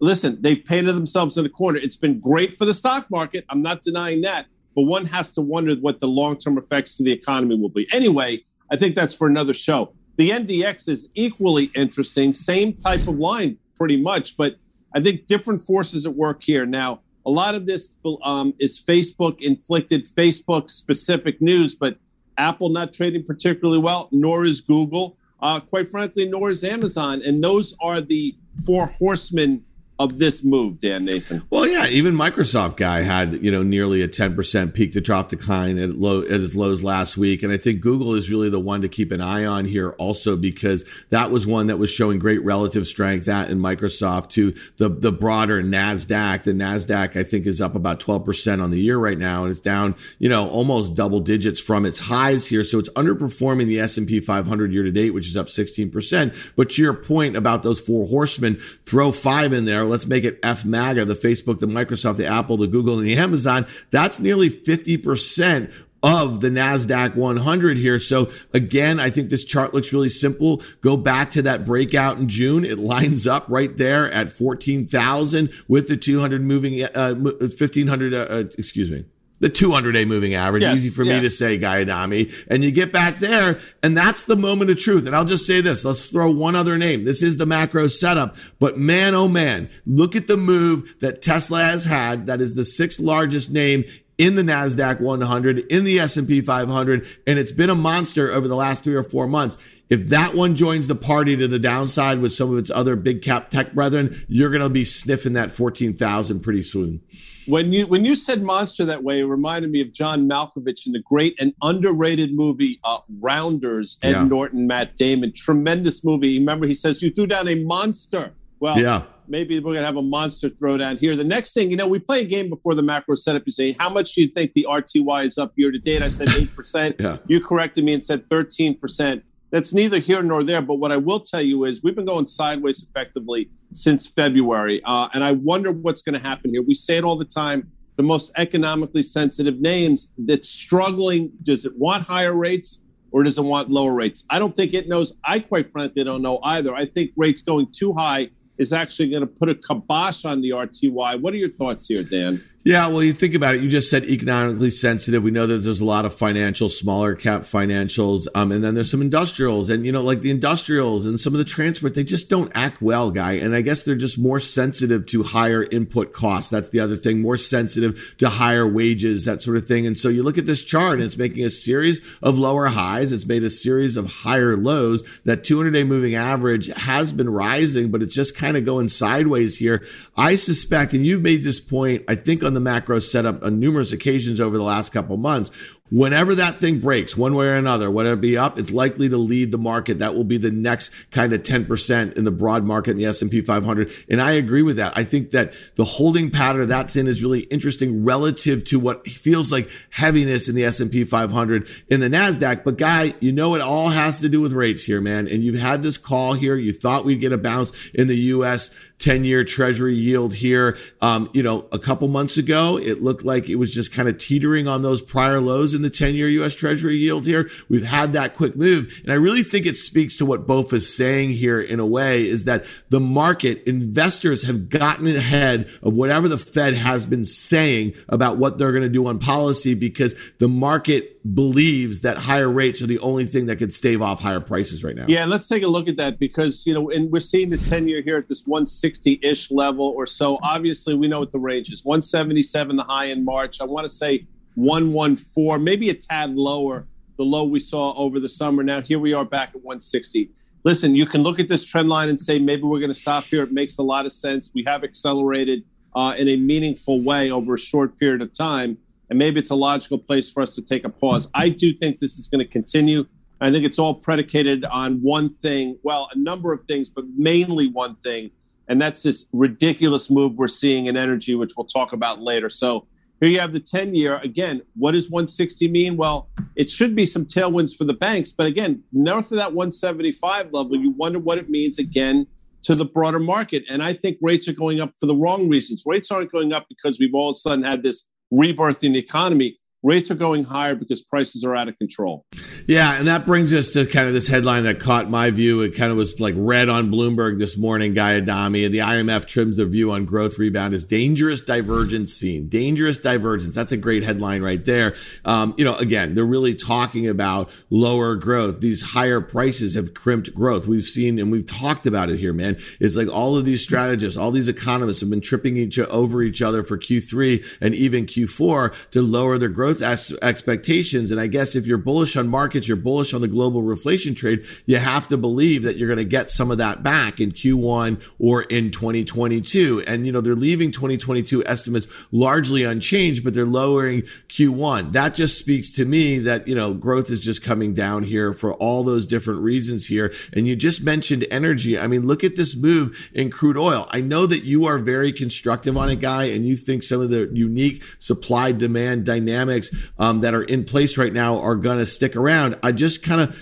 listen, 0.00 0.40
they 0.40 0.54
painted 0.54 0.94
themselves 0.94 1.36
in 1.36 1.44
a 1.44 1.48
corner. 1.48 1.78
It's 1.78 1.96
been 1.96 2.20
great 2.20 2.56
for 2.56 2.64
the 2.64 2.74
stock 2.74 3.10
market. 3.10 3.44
I'm 3.48 3.60
not 3.60 3.82
denying 3.82 4.20
that. 4.22 4.46
But 4.74 4.82
one 4.82 5.06
has 5.06 5.32
to 5.32 5.40
wonder 5.40 5.74
what 5.74 6.00
the 6.00 6.08
long 6.08 6.36
term 6.36 6.58
effects 6.58 6.96
to 6.96 7.02
the 7.02 7.12
economy 7.12 7.56
will 7.56 7.68
be. 7.68 7.86
Anyway, 7.92 8.44
I 8.70 8.76
think 8.76 8.94
that's 8.94 9.14
for 9.14 9.26
another 9.26 9.54
show. 9.54 9.92
The 10.16 10.30
NDX 10.30 10.88
is 10.88 11.08
equally 11.14 11.70
interesting, 11.74 12.32
same 12.32 12.74
type 12.74 13.06
of 13.08 13.18
line 13.18 13.58
pretty 13.76 14.00
much, 14.00 14.36
but 14.36 14.56
I 14.94 15.00
think 15.00 15.26
different 15.26 15.60
forces 15.60 16.06
at 16.06 16.14
work 16.14 16.42
here. 16.42 16.66
Now, 16.66 17.00
a 17.26 17.30
lot 17.30 17.54
of 17.54 17.66
this 17.66 17.94
um, 18.22 18.54
is 18.58 18.80
Facebook 18.80 19.40
inflicted, 19.40 20.06
Facebook 20.06 20.70
specific 20.70 21.40
news, 21.40 21.74
but 21.74 21.96
Apple 22.36 22.68
not 22.68 22.92
trading 22.92 23.24
particularly 23.24 23.78
well, 23.78 24.08
nor 24.12 24.44
is 24.44 24.60
Google. 24.60 25.16
Uh, 25.40 25.60
quite 25.60 25.90
frankly, 25.90 26.28
nor 26.28 26.50
is 26.50 26.64
Amazon. 26.64 27.22
And 27.24 27.42
those 27.42 27.74
are 27.80 28.00
the 28.00 28.34
four 28.64 28.86
horsemen 28.86 29.64
of 29.98 30.18
this 30.18 30.42
move, 30.42 30.80
Dan 30.80 31.04
Nathan? 31.04 31.44
Well, 31.50 31.68
yeah, 31.68 31.86
even 31.86 32.14
Microsoft 32.14 32.76
guy 32.76 33.02
had 33.02 33.44
you 33.44 33.50
know 33.50 33.62
nearly 33.62 34.02
a 34.02 34.08
ten 34.08 34.34
percent 34.34 34.74
peak 34.74 34.92
to 34.94 35.00
trough 35.00 35.28
decline 35.28 35.78
at 35.78 35.90
low 35.90 36.22
at 36.22 36.40
its 36.40 36.54
lows 36.54 36.82
last 36.82 37.16
week, 37.16 37.42
and 37.42 37.52
I 37.52 37.56
think 37.56 37.80
Google 37.80 38.14
is 38.14 38.30
really 38.30 38.50
the 38.50 38.58
one 38.58 38.82
to 38.82 38.88
keep 38.88 39.12
an 39.12 39.20
eye 39.20 39.44
on 39.44 39.66
here 39.66 39.90
also 39.90 40.36
because 40.36 40.84
that 41.10 41.30
was 41.30 41.46
one 41.46 41.68
that 41.68 41.78
was 41.78 41.90
showing 41.90 42.18
great 42.18 42.44
relative 42.44 42.86
strength. 42.86 43.26
That 43.26 43.50
and 43.50 43.60
Microsoft 43.60 44.30
to 44.30 44.52
the 44.78 44.88
the 44.88 45.12
broader 45.12 45.62
Nasdaq. 45.62 46.42
The 46.42 46.52
Nasdaq 46.52 47.16
I 47.16 47.22
think 47.22 47.46
is 47.46 47.60
up 47.60 47.76
about 47.76 48.00
twelve 48.00 48.24
percent 48.24 48.60
on 48.60 48.72
the 48.72 48.80
year 48.80 48.98
right 48.98 49.18
now, 49.18 49.42
and 49.42 49.50
it's 49.52 49.60
down 49.60 49.94
you 50.18 50.28
know 50.28 50.48
almost 50.48 50.96
double 50.96 51.20
digits 51.20 51.60
from 51.60 51.86
its 51.86 52.00
highs 52.00 52.48
here. 52.48 52.64
So 52.64 52.80
it's 52.80 52.88
underperforming 52.90 53.66
the 53.66 53.78
S 53.78 53.96
and 53.96 54.08
P 54.08 54.18
500 54.18 54.72
year 54.72 54.82
to 54.82 54.90
date, 54.90 55.10
which 55.10 55.28
is 55.28 55.36
up 55.36 55.50
sixteen 55.50 55.88
percent. 55.88 56.34
But 56.56 56.70
to 56.70 56.82
your 56.82 56.94
point 56.94 57.36
about 57.36 57.62
those 57.62 57.78
four 57.78 58.08
horsemen, 58.08 58.60
throw 58.84 59.12
five 59.12 59.52
in 59.52 59.66
there 59.66 59.83
let's 59.86 60.06
make 60.06 60.24
it 60.24 60.38
F 60.42 60.64
MAGA, 60.64 61.04
the 61.04 61.14
Facebook, 61.14 61.60
the 61.60 61.66
Microsoft, 61.66 62.16
the 62.16 62.26
Apple, 62.26 62.56
the 62.56 62.66
Google, 62.66 62.98
and 62.98 63.06
the 63.06 63.16
Amazon. 63.16 63.66
That's 63.90 64.20
nearly 64.20 64.50
50% 64.50 65.70
of 66.04 66.42
the 66.42 66.50
NASDAQ 66.50 67.16
100 67.16 67.78
here. 67.78 67.98
So 67.98 68.30
again, 68.52 69.00
I 69.00 69.08
think 69.08 69.30
this 69.30 69.42
chart 69.42 69.72
looks 69.72 69.90
really 69.90 70.10
simple. 70.10 70.62
Go 70.82 70.98
back 70.98 71.30
to 71.30 71.42
that 71.42 71.64
breakout 71.64 72.18
in 72.18 72.28
June. 72.28 72.62
It 72.62 72.78
lines 72.78 73.26
up 73.26 73.46
right 73.48 73.74
there 73.74 74.12
at 74.12 74.28
14,000 74.28 75.50
with 75.66 75.88
the 75.88 75.96
200 75.96 76.42
moving, 76.42 76.82
uh, 76.82 77.14
1500, 77.14 78.12
uh, 78.12 78.16
uh, 78.18 78.44
excuse 78.58 78.90
me, 78.90 79.06
the 79.40 79.48
200 79.48 79.92
day 79.92 80.04
moving 80.04 80.34
average. 80.34 80.62
Yes, 80.62 80.76
Easy 80.76 80.90
for 80.90 81.04
yes. 81.04 81.16
me 81.16 81.28
to 81.28 81.30
say, 81.30 81.58
Guy 81.58 81.82
Adami. 81.82 82.30
And 82.48 82.64
you 82.64 82.70
get 82.70 82.92
back 82.92 83.18
there, 83.18 83.58
and 83.82 83.96
that's 83.96 84.24
the 84.24 84.36
moment 84.36 84.70
of 84.70 84.78
truth. 84.78 85.06
And 85.06 85.14
I'll 85.14 85.24
just 85.24 85.46
say 85.46 85.60
this 85.60 85.84
let's 85.84 86.08
throw 86.08 86.30
one 86.30 86.56
other 86.56 86.78
name. 86.78 87.04
This 87.04 87.22
is 87.22 87.36
the 87.36 87.46
macro 87.46 87.88
setup. 87.88 88.36
But 88.58 88.78
man, 88.78 89.14
oh 89.14 89.28
man, 89.28 89.68
look 89.86 90.16
at 90.16 90.26
the 90.26 90.36
move 90.36 90.94
that 91.00 91.22
Tesla 91.22 91.62
has 91.62 91.84
had. 91.84 92.26
That 92.26 92.40
is 92.40 92.54
the 92.54 92.64
sixth 92.64 93.00
largest 93.00 93.50
name 93.50 93.84
in 94.16 94.36
the 94.36 94.42
Nasdaq 94.42 95.00
100, 95.00 95.58
in 95.58 95.84
the 95.84 95.98
S&P 95.98 96.40
500, 96.40 97.06
and 97.26 97.36
it's 97.36 97.50
been 97.50 97.70
a 97.70 97.74
monster 97.74 98.30
over 98.30 98.46
the 98.46 98.54
last 98.54 98.84
3 98.84 98.94
or 98.94 99.02
4 99.02 99.26
months. 99.26 99.56
If 99.90 100.08
that 100.08 100.34
one 100.34 100.54
joins 100.54 100.86
the 100.86 100.94
party 100.94 101.36
to 101.36 101.48
the 101.48 101.58
downside 101.58 102.20
with 102.20 102.32
some 102.32 102.52
of 102.52 102.58
its 102.58 102.70
other 102.70 102.96
big 102.96 103.22
cap 103.22 103.50
tech 103.50 103.72
brethren, 103.74 104.24
you're 104.28 104.50
going 104.50 104.62
to 104.62 104.68
be 104.68 104.84
sniffing 104.84 105.32
that 105.34 105.50
14,000 105.50 106.40
pretty 106.40 106.62
soon. 106.62 107.02
When 107.46 107.72
you 107.72 107.86
when 107.86 108.04
you 108.04 108.14
said 108.14 108.42
monster 108.42 108.84
that 108.84 109.02
way, 109.02 109.20
it 109.20 109.24
reminded 109.24 109.70
me 109.70 109.80
of 109.80 109.92
John 109.92 110.28
Malkovich 110.28 110.86
in 110.86 110.92
the 110.92 111.00
great 111.00 111.34
and 111.38 111.54
underrated 111.62 112.34
movie 112.34 112.80
uh, 112.84 112.98
Rounders. 113.20 113.98
Ed 114.02 114.12
yeah. 114.12 114.24
Norton, 114.24 114.66
Matt 114.66 114.96
Damon, 114.96 115.32
tremendous 115.32 116.04
movie. 116.04 116.38
Remember, 116.38 116.66
he 116.66 116.74
says 116.74 117.02
you 117.02 117.10
threw 117.10 117.26
down 117.26 117.48
a 117.48 117.54
monster. 117.56 118.32
Well, 118.60 118.78
yeah. 118.78 119.02
Maybe 119.26 119.58
we're 119.58 119.74
gonna 119.74 119.86
have 119.86 119.96
a 119.96 120.02
monster 120.02 120.50
throwdown 120.50 120.98
here. 120.98 121.16
The 121.16 121.24
next 121.24 121.54
thing, 121.54 121.70
you 121.70 121.76
know, 121.76 121.88
we 121.88 121.98
play 121.98 122.20
a 122.20 122.24
game 122.26 122.50
before 122.50 122.74
the 122.74 122.82
macro 122.82 123.14
setup. 123.14 123.42
You 123.46 123.52
say, 123.52 123.74
how 123.78 123.88
much 123.88 124.14
do 124.14 124.22
you 124.22 124.28
think 124.28 124.52
the 124.52 124.66
RTY 124.68 125.24
is 125.24 125.38
up 125.38 125.52
year 125.56 125.70
to 125.70 125.78
date? 125.78 126.02
I 126.02 126.08
said 126.08 126.28
eight 126.36 126.54
percent. 126.54 126.96
yeah. 126.98 127.18
You 127.26 127.40
corrected 127.42 127.84
me 127.84 127.94
and 127.94 128.04
said 128.04 128.28
thirteen 128.28 128.76
percent 128.78 129.24
that's 129.54 129.72
neither 129.72 130.00
here 130.00 130.20
nor 130.20 130.42
there. 130.42 130.60
But 130.60 130.80
what 130.80 130.90
I 130.90 130.96
will 130.96 131.20
tell 131.20 131.40
you 131.40 131.62
is 131.62 131.80
we've 131.80 131.94
been 131.94 132.06
going 132.06 132.26
sideways 132.26 132.82
effectively 132.82 133.48
since 133.70 134.04
February. 134.04 134.82
Uh, 134.84 135.08
and 135.14 135.22
I 135.22 135.30
wonder 135.30 135.70
what's 135.70 136.02
going 136.02 136.20
to 136.20 136.28
happen 136.28 136.50
here. 136.50 136.60
We 136.60 136.74
say 136.74 136.96
it 136.96 137.04
all 137.04 137.16
the 137.16 137.24
time 137.24 137.70
the 137.94 138.02
most 138.02 138.32
economically 138.36 139.04
sensitive 139.04 139.60
names 139.60 140.08
that's 140.18 140.48
struggling. 140.48 141.30
Does 141.44 141.66
it 141.66 141.78
want 141.78 142.04
higher 142.04 142.34
rates 142.34 142.80
or 143.12 143.22
does 143.22 143.38
it 143.38 143.42
want 143.42 143.70
lower 143.70 143.94
rates? 143.94 144.24
I 144.28 144.40
don't 144.40 144.56
think 144.56 144.74
it 144.74 144.88
knows. 144.88 145.12
I 145.22 145.38
quite 145.38 145.70
frankly 145.70 146.02
don't 146.02 146.20
know 146.20 146.40
either. 146.42 146.74
I 146.74 146.86
think 146.86 147.12
rates 147.16 147.40
going 147.40 147.68
too 147.70 147.94
high 147.94 148.30
is 148.58 148.72
actually 148.72 149.10
going 149.10 149.20
to 149.20 149.28
put 149.28 149.48
a 149.48 149.54
kibosh 149.54 150.24
on 150.24 150.40
the 150.40 150.50
RTY. 150.50 151.20
What 151.20 151.32
are 151.32 151.36
your 151.36 151.50
thoughts 151.50 151.86
here, 151.86 152.02
Dan? 152.02 152.42
Yeah, 152.66 152.86
well, 152.86 153.02
you 153.02 153.12
think 153.12 153.34
about 153.34 153.54
it. 153.54 153.62
You 153.62 153.68
just 153.68 153.90
said 153.90 154.04
economically 154.04 154.70
sensitive. 154.70 155.22
We 155.22 155.30
know 155.30 155.46
that 155.46 155.58
there's 155.58 155.80
a 155.80 155.84
lot 155.84 156.06
of 156.06 156.14
financial, 156.14 156.70
smaller 156.70 157.14
cap 157.14 157.42
financials, 157.42 158.26
um, 158.34 158.50
and 158.52 158.64
then 158.64 158.74
there's 158.74 158.90
some 158.90 159.02
industrials, 159.02 159.68
and 159.68 159.84
you 159.84 159.92
know, 159.92 160.00
like 160.00 160.22
the 160.22 160.30
industrials 160.30 161.04
and 161.04 161.20
some 161.20 161.34
of 161.34 161.38
the 161.38 161.44
transport, 161.44 161.94
they 161.94 162.04
just 162.04 162.30
don't 162.30 162.50
act 162.54 162.80
well, 162.80 163.10
guy. 163.10 163.32
And 163.32 163.54
I 163.54 163.60
guess 163.60 163.82
they're 163.82 163.94
just 163.94 164.18
more 164.18 164.40
sensitive 164.40 165.04
to 165.08 165.22
higher 165.22 165.64
input 165.64 166.14
costs. 166.14 166.50
That's 166.50 166.70
the 166.70 166.80
other 166.80 166.96
thing. 166.96 167.20
More 167.20 167.36
sensitive 167.36 168.14
to 168.16 168.30
higher 168.30 168.66
wages, 168.66 169.26
that 169.26 169.42
sort 169.42 169.58
of 169.58 169.68
thing. 169.68 169.86
And 169.86 169.98
so 169.98 170.08
you 170.08 170.22
look 170.22 170.38
at 170.38 170.46
this 170.46 170.64
chart, 170.64 170.94
and 170.94 171.02
it's 171.02 171.18
making 171.18 171.44
a 171.44 171.50
series 171.50 172.00
of 172.22 172.38
lower 172.38 172.68
highs. 172.68 173.12
It's 173.12 173.26
made 173.26 173.42
a 173.42 173.50
series 173.50 173.94
of 173.98 174.06
higher 174.06 174.56
lows. 174.56 175.02
That 175.26 175.42
200-day 175.42 175.84
moving 175.84 176.14
average 176.14 176.68
has 176.68 177.12
been 177.12 177.28
rising, 177.28 177.90
but 177.90 178.00
it's 178.00 178.14
just 178.14 178.34
kind 178.34 178.56
of 178.56 178.64
going 178.64 178.88
sideways 178.88 179.58
here. 179.58 179.84
I 180.16 180.36
suspect, 180.36 180.94
and 180.94 181.04
you've 181.04 181.20
made 181.20 181.44
this 181.44 181.60
point, 181.60 182.04
I 182.08 182.14
think 182.14 182.42
on 182.42 182.53
the 182.54 182.60
macro 182.60 182.98
setup 182.98 183.42
on 183.42 183.60
numerous 183.60 183.92
occasions 183.92 184.40
over 184.40 184.56
the 184.56 184.62
last 184.62 184.92
couple 184.92 185.16
months 185.16 185.50
whenever 185.90 186.34
that 186.34 186.56
thing 186.56 186.80
breaks 186.80 187.16
one 187.16 187.34
way 187.34 187.46
or 187.46 187.54
another, 187.54 187.90
whether 187.90 188.14
it 188.14 188.20
be 188.20 188.36
up, 188.36 188.58
it's 188.58 188.72
likely 188.72 189.08
to 189.08 189.16
lead 189.16 189.52
the 189.52 189.58
market. 189.58 189.98
That 189.98 190.14
will 190.14 190.24
be 190.24 190.38
the 190.38 190.50
next 190.50 190.90
kind 191.10 191.32
of 191.32 191.42
10% 191.42 192.16
in 192.16 192.24
the 192.24 192.30
broad 192.30 192.64
market 192.64 192.92
in 192.92 192.96
the 192.96 193.04
S&P 193.04 193.42
500. 193.42 193.92
And 194.08 194.20
I 194.20 194.32
agree 194.32 194.62
with 194.62 194.76
that. 194.76 194.92
I 194.96 195.04
think 195.04 195.30
that 195.30 195.52
the 195.76 195.84
holding 195.84 196.30
pattern 196.30 196.68
that's 196.68 196.96
in 196.96 197.06
is 197.06 197.22
really 197.22 197.40
interesting 197.42 198.04
relative 198.04 198.64
to 198.64 198.80
what 198.80 199.06
feels 199.06 199.52
like 199.52 199.70
heaviness 199.90 200.48
in 200.48 200.54
the 200.54 200.64
S&P 200.64 201.04
500 201.04 201.68
in 201.88 202.00
the 202.00 202.08
NASDAQ. 202.08 202.64
But 202.64 202.78
guy, 202.78 203.14
you 203.20 203.30
know, 203.30 203.54
it 203.54 203.60
all 203.60 203.90
has 203.90 204.20
to 204.20 204.28
do 204.28 204.40
with 204.40 204.52
rates 204.52 204.84
here, 204.84 205.00
man. 205.00 205.28
And 205.28 205.44
you've 205.44 205.60
had 205.60 205.82
this 205.82 205.98
call 205.98 206.32
here. 206.32 206.56
You 206.56 206.72
thought 206.72 207.04
we'd 207.04 207.20
get 207.20 207.32
a 207.32 207.38
bounce 207.38 207.72
in 207.92 208.08
the 208.08 208.16
U.S. 208.16 208.70
10 208.98 209.24
year 209.24 209.44
treasury 209.44 209.94
yield 209.94 210.34
here. 210.34 210.76
Um, 211.00 211.28
you 211.32 211.42
know, 211.42 211.66
a 211.72 211.78
couple 211.78 212.08
months 212.08 212.36
ago, 212.36 212.78
it 212.78 213.02
looked 213.02 213.24
like 213.24 213.48
it 213.48 213.56
was 213.56 213.72
just 213.72 213.92
kind 213.92 214.08
of 214.08 214.18
teetering 214.18 214.68
on 214.68 214.82
those 214.82 215.02
prior 215.02 215.40
lows 215.40 215.74
in 215.74 215.82
the 215.82 215.90
10 215.90 216.14
year 216.14 216.28
US 216.28 216.54
treasury 216.54 216.96
yield 216.96 217.26
here. 217.26 217.50
We've 217.68 217.84
had 217.84 218.12
that 218.12 218.36
quick 218.36 218.56
move. 218.56 219.00
And 219.02 219.12
I 219.12 219.16
really 219.16 219.42
think 219.42 219.66
it 219.66 219.76
speaks 219.76 220.16
to 220.16 220.26
what 220.26 220.46
BOFA 220.46 220.74
is 220.74 220.96
saying 220.96 221.30
here 221.30 221.60
in 221.60 221.80
a 221.80 221.86
way 221.86 222.26
is 222.26 222.44
that 222.44 222.64
the 222.88 223.00
market 223.00 223.62
investors 223.64 224.42
have 224.42 224.68
gotten 224.68 225.06
ahead 225.14 225.68
of 225.82 225.94
whatever 225.94 226.28
the 226.28 226.38
Fed 226.38 226.74
has 226.74 227.04
been 227.04 227.24
saying 227.24 227.94
about 228.08 228.38
what 228.38 228.58
they're 228.58 228.72
going 228.72 228.82
to 228.82 228.88
do 228.88 229.06
on 229.06 229.18
policy 229.18 229.74
because 229.74 230.14
the 230.38 230.48
market 230.48 231.13
believes 231.32 232.00
that 232.00 232.18
higher 232.18 232.50
rates 232.50 232.82
are 232.82 232.86
the 232.86 232.98
only 232.98 233.24
thing 233.24 233.46
that 233.46 233.56
could 233.56 233.72
stave 233.72 234.02
off 234.02 234.20
higher 234.20 234.40
prices 234.40 234.84
right 234.84 234.94
now. 234.94 235.06
Yeah, 235.08 235.24
let's 235.24 235.48
take 235.48 235.62
a 235.62 235.66
look 235.66 235.88
at 235.88 235.96
that 235.96 236.18
because, 236.18 236.66
you 236.66 236.74
know, 236.74 236.90
and 236.90 237.10
we're 237.10 237.20
seeing 237.20 237.48
the 237.48 237.56
10 237.56 237.88
year 237.88 238.02
here 238.02 238.18
at 238.18 238.28
this 238.28 238.46
160 238.46 239.20
ish 239.22 239.50
level 239.50 239.86
or 239.96 240.04
so. 240.04 240.38
Obviously, 240.42 240.94
we 240.94 241.08
know 241.08 241.20
what 241.20 241.32
the 241.32 241.38
range 241.38 241.70
is 241.70 241.82
177, 241.84 242.76
the 242.76 242.82
high 242.82 243.06
in 243.06 243.24
March. 243.24 243.62
I 243.62 243.64
want 243.64 243.86
to 243.86 243.88
say 243.88 244.22
114, 244.56 245.64
maybe 245.64 245.88
a 245.88 245.94
tad 245.94 246.34
lower, 246.34 246.86
the 247.16 247.24
low 247.24 247.44
we 247.44 247.58
saw 247.58 247.94
over 247.94 248.20
the 248.20 248.28
summer. 248.28 248.62
Now, 248.62 248.82
here 248.82 248.98
we 248.98 249.14
are 249.14 249.24
back 249.24 249.50
at 249.50 249.56
160. 249.56 250.30
Listen, 250.62 250.94
you 250.94 251.06
can 251.06 251.22
look 251.22 251.40
at 251.40 251.48
this 251.48 251.64
trend 251.64 251.88
line 251.88 252.10
and 252.10 252.20
say 252.20 252.38
maybe 252.38 252.64
we're 252.64 252.80
going 252.80 252.90
to 252.90 252.94
stop 252.94 253.24
here. 253.24 253.42
It 253.42 253.52
makes 253.52 253.78
a 253.78 253.82
lot 253.82 254.04
of 254.04 254.12
sense. 254.12 254.50
We 254.54 254.62
have 254.66 254.84
accelerated 254.84 255.64
uh, 255.94 256.14
in 256.18 256.28
a 256.28 256.36
meaningful 256.36 257.02
way 257.02 257.30
over 257.30 257.54
a 257.54 257.58
short 257.58 257.98
period 257.98 258.20
of 258.20 258.32
time 258.32 258.76
and 259.10 259.18
maybe 259.18 259.38
it's 259.38 259.50
a 259.50 259.54
logical 259.54 259.98
place 259.98 260.30
for 260.30 260.42
us 260.42 260.54
to 260.54 260.62
take 260.62 260.84
a 260.84 260.88
pause. 260.88 261.28
I 261.34 261.48
do 261.48 261.72
think 261.72 261.98
this 261.98 262.18
is 262.18 262.28
going 262.28 262.40
to 262.40 262.50
continue. 262.50 263.04
I 263.40 263.50
think 263.50 263.64
it's 263.64 263.78
all 263.78 263.94
predicated 263.94 264.64
on 264.64 265.00
one 265.02 265.28
thing, 265.28 265.78
well, 265.82 266.08
a 266.12 266.18
number 266.18 266.52
of 266.52 266.64
things, 266.66 266.88
but 266.88 267.04
mainly 267.16 267.68
one 267.68 267.96
thing, 267.96 268.30
and 268.68 268.80
that's 268.80 269.02
this 269.02 269.26
ridiculous 269.32 270.10
move 270.10 270.38
we're 270.38 270.46
seeing 270.46 270.86
in 270.86 270.96
energy, 270.96 271.34
which 271.34 271.52
we'll 271.56 271.66
talk 271.66 271.92
about 271.92 272.20
later. 272.20 272.48
So 272.48 272.86
here 273.20 273.28
you 273.28 273.40
have 273.40 273.52
the 273.52 273.60
10 273.60 273.94
year. 273.94 274.18
Again, 274.22 274.62
what 274.76 274.92
does 274.92 275.10
160 275.10 275.68
mean? 275.68 275.96
Well, 275.96 276.30
it 276.56 276.70
should 276.70 276.94
be 276.94 277.04
some 277.04 277.26
tailwinds 277.26 277.76
for 277.76 277.84
the 277.84 277.94
banks, 277.94 278.32
but 278.32 278.46
again, 278.46 278.82
north 278.92 279.30
of 279.30 279.38
that 279.38 279.52
175 279.52 280.52
level, 280.52 280.76
you 280.76 280.92
wonder 280.92 281.18
what 281.18 281.38
it 281.38 281.50
means 281.50 281.78
again 281.78 282.26
to 282.62 282.74
the 282.74 282.84
broader 282.84 283.20
market. 283.20 283.64
And 283.68 283.82
I 283.82 283.92
think 283.92 284.16
rates 284.22 284.48
are 284.48 284.54
going 284.54 284.80
up 284.80 284.94
for 284.98 285.06
the 285.06 285.14
wrong 285.14 285.48
reasons. 285.48 285.84
Rates 285.84 286.10
aren't 286.10 286.32
going 286.32 286.52
up 286.52 286.66
because 286.68 286.98
we've 286.98 287.14
all 287.14 287.30
of 287.30 287.34
a 287.34 287.38
sudden 287.38 287.62
had 287.62 287.82
this 287.82 288.04
rebirth 288.30 288.84
in 288.84 288.92
the 288.92 288.98
economy. 288.98 289.58
Rates 289.84 290.10
are 290.10 290.14
going 290.14 290.42
higher 290.44 290.74
because 290.74 291.02
prices 291.02 291.44
are 291.44 291.54
out 291.54 291.68
of 291.68 291.78
control. 291.78 292.24
Yeah, 292.66 292.96
and 292.98 293.06
that 293.06 293.26
brings 293.26 293.52
us 293.52 293.70
to 293.72 293.84
kind 293.84 294.06
of 294.06 294.14
this 294.14 294.26
headline 294.26 294.64
that 294.64 294.80
caught 294.80 295.10
my 295.10 295.30
view. 295.30 295.60
It 295.60 295.76
kind 295.76 295.90
of 295.90 295.98
was 295.98 296.18
like 296.18 296.34
red 296.36 296.70
on 296.70 296.90
Bloomberg 296.90 297.38
this 297.38 297.58
morning, 297.58 297.92
Guy 297.92 298.16
Adami. 298.16 298.66
The 298.68 298.78
IMF 298.78 299.26
trims 299.26 299.58
their 299.58 299.66
view 299.66 299.92
on 299.92 300.06
growth 300.06 300.38
rebound 300.38 300.72
as 300.72 300.84
dangerous 300.84 301.42
divergence 301.42 302.14
seen. 302.14 302.48
Dangerous 302.48 302.98
divergence. 302.98 303.54
That's 303.54 303.72
a 303.72 303.76
great 303.76 304.02
headline 304.02 304.42
right 304.42 304.64
there. 304.64 304.94
Um, 305.26 305.54
you 305.58 305.64
know, 305.64 305.76
again, 305.76 306.14
they're 306.14 306.24
really 306.24 306.54
talking 306.54 307.06
about 307.06 307.50
lower 307.68 308.16
growth. 308.16 308.60
These 308.60 308.80
higher 308.80 309.20
prices 309.20 309.74
have 309.74 309.92
crimped 309.92 310.34
growth. 310.34 310.66
We've 310.66 310.82
seen 310.82 311.18
and 311.18 311.30
we've 311.30 311.46
talked 311.46 311.86
about 311.86 312.08
it 312.08 312.18
here, 312.18 312.32
man. 312.32 312.56
It's 312.80 312.96
like 312.96 313.08
all 313.08 313.36
of 313.36 313.44
these 313.44 313.62
strategists, 313.62 314.16
all 314.16 314.30
these 314.30 314.48
economists 314.48 315.00
have 315.00 315.10
been 315.10 315.20
tripping 315.20 315.58
each 315.58 315.78
over 315.78 316.22
each 316.22 316.40
other 316.40 316.64
for 316.64 316.78
Q3 316.78 317.44
and 317.60 317.74
even 317.74 318.06
Q4 318.06 318.72
to 318.92 319.02
lower 319.02 319.36
their 319.36 319.50
growth 319.50 319.73
growth 319.78 320.12
expectations. 320.22 321.10
And 321.10 321.20
I 321.20 321.26
guess 321.26 321.54
if 321.54 321.66
you're 321.66 321.78
bullish 321.78 322.16
on 322.16 322.28
markets, 322.28 322.68
you're 322.68 322.76
bullish 322.76 323.14
on 323.14 323.20
the 323.20 323.28
global 323.28 323.62
reflation 323.62 324.16
trade, 324.16 324.44
you 324.66 324.78
have 324.78 325.08
to 325.08 325.16
believe 325.16 325.62
that 325.62 325.76
you're 325.76 325.88
going 325.88 325.98
to 325.98 326.04
get 326.04 326.30
some 326.30 326.50
of 326.50 326.58
that 326.58 326.82
back 326.82 327.20
in 327.20 327.32
Q1 327.32 328.02
or 328.18 328.42
in 328.42 328.70
2022. 328.70 329.84
And, 329.86 330.06
you 330.06 330.12
know, 330.12 330.20
they're 330.20 330.34
leaving 330.34 330.70
2022 330.70 331.44
estimates 331.46 331.86
largely 332.12 332.62
unchanged, 332.62 333.24
but 333.24 333.34
they're 333.34 333.44
lowering 333.44 334.02
Q1. 334.28 334.92
That 334.92 335.14
just 335.14 335.38
speaks 335.38 335.72
to 335.72 335.84
me 335.84 336.18
that, 336.20 336.46
you 336.48 336.54
know, 336.54 336.74
growth 336.74 337.10
is 337.10 337.20
just 337.20 337.42
coming 337.42 337.74
down 337.74 338.04
here 338.04 338.32
for 338.32 338.54
all 338.54 338.84
those 338.84 339.06
different 339.06 339.40
reasons 339.40 339.86
here. 339.86 340.12
And 340.32 340.46
you 340.46 340.56
just 340.56 340.82
mentioned 340.82 341.26
energy. 341.30 341.78
I 341.78 341.86
mean, 341.86 342.06
look 342.06 342.24
at 342.24 342.36
this 342.36 342.56
move 342.56 343.10
in 343.12 343.30
crude 343.30 343.56
oil. 343.56 343.86
I 343.90 344.00
know 344.00 344.26
that 344.26 344.44
you 344.44 344.64
are 344.66 344.78
very 344.78 345.12
constructive 345.12 345.76
on 345.76 345.90
it, 345.90 346.00
guy, 346.00 346.24
and 346.24 346.46
you 346.46 346.56
think 346.56 346.82
some 346.82 347.00
of 347.00 347.10
the 347.10 347.30
unique 347.32 347.82
supply 347.98 348.52
demand 348.52 349.04
dynamics 349.04 349.63
um, 349.98 350.20
that 350.22 350.34
are 350.34 350.42
in 350.42 350.64
place 350.64 350.98
right 350.98 351.12
now 351.12 351.40
are 351.40 351.54
going 351.54 351.78
to 351.78 351.86
stick 351.86 352.16
around. 352.16 352.58
I 352.62 352.72
just 352.72 353.02
kind 353.02 353.20
of 353.20 353.36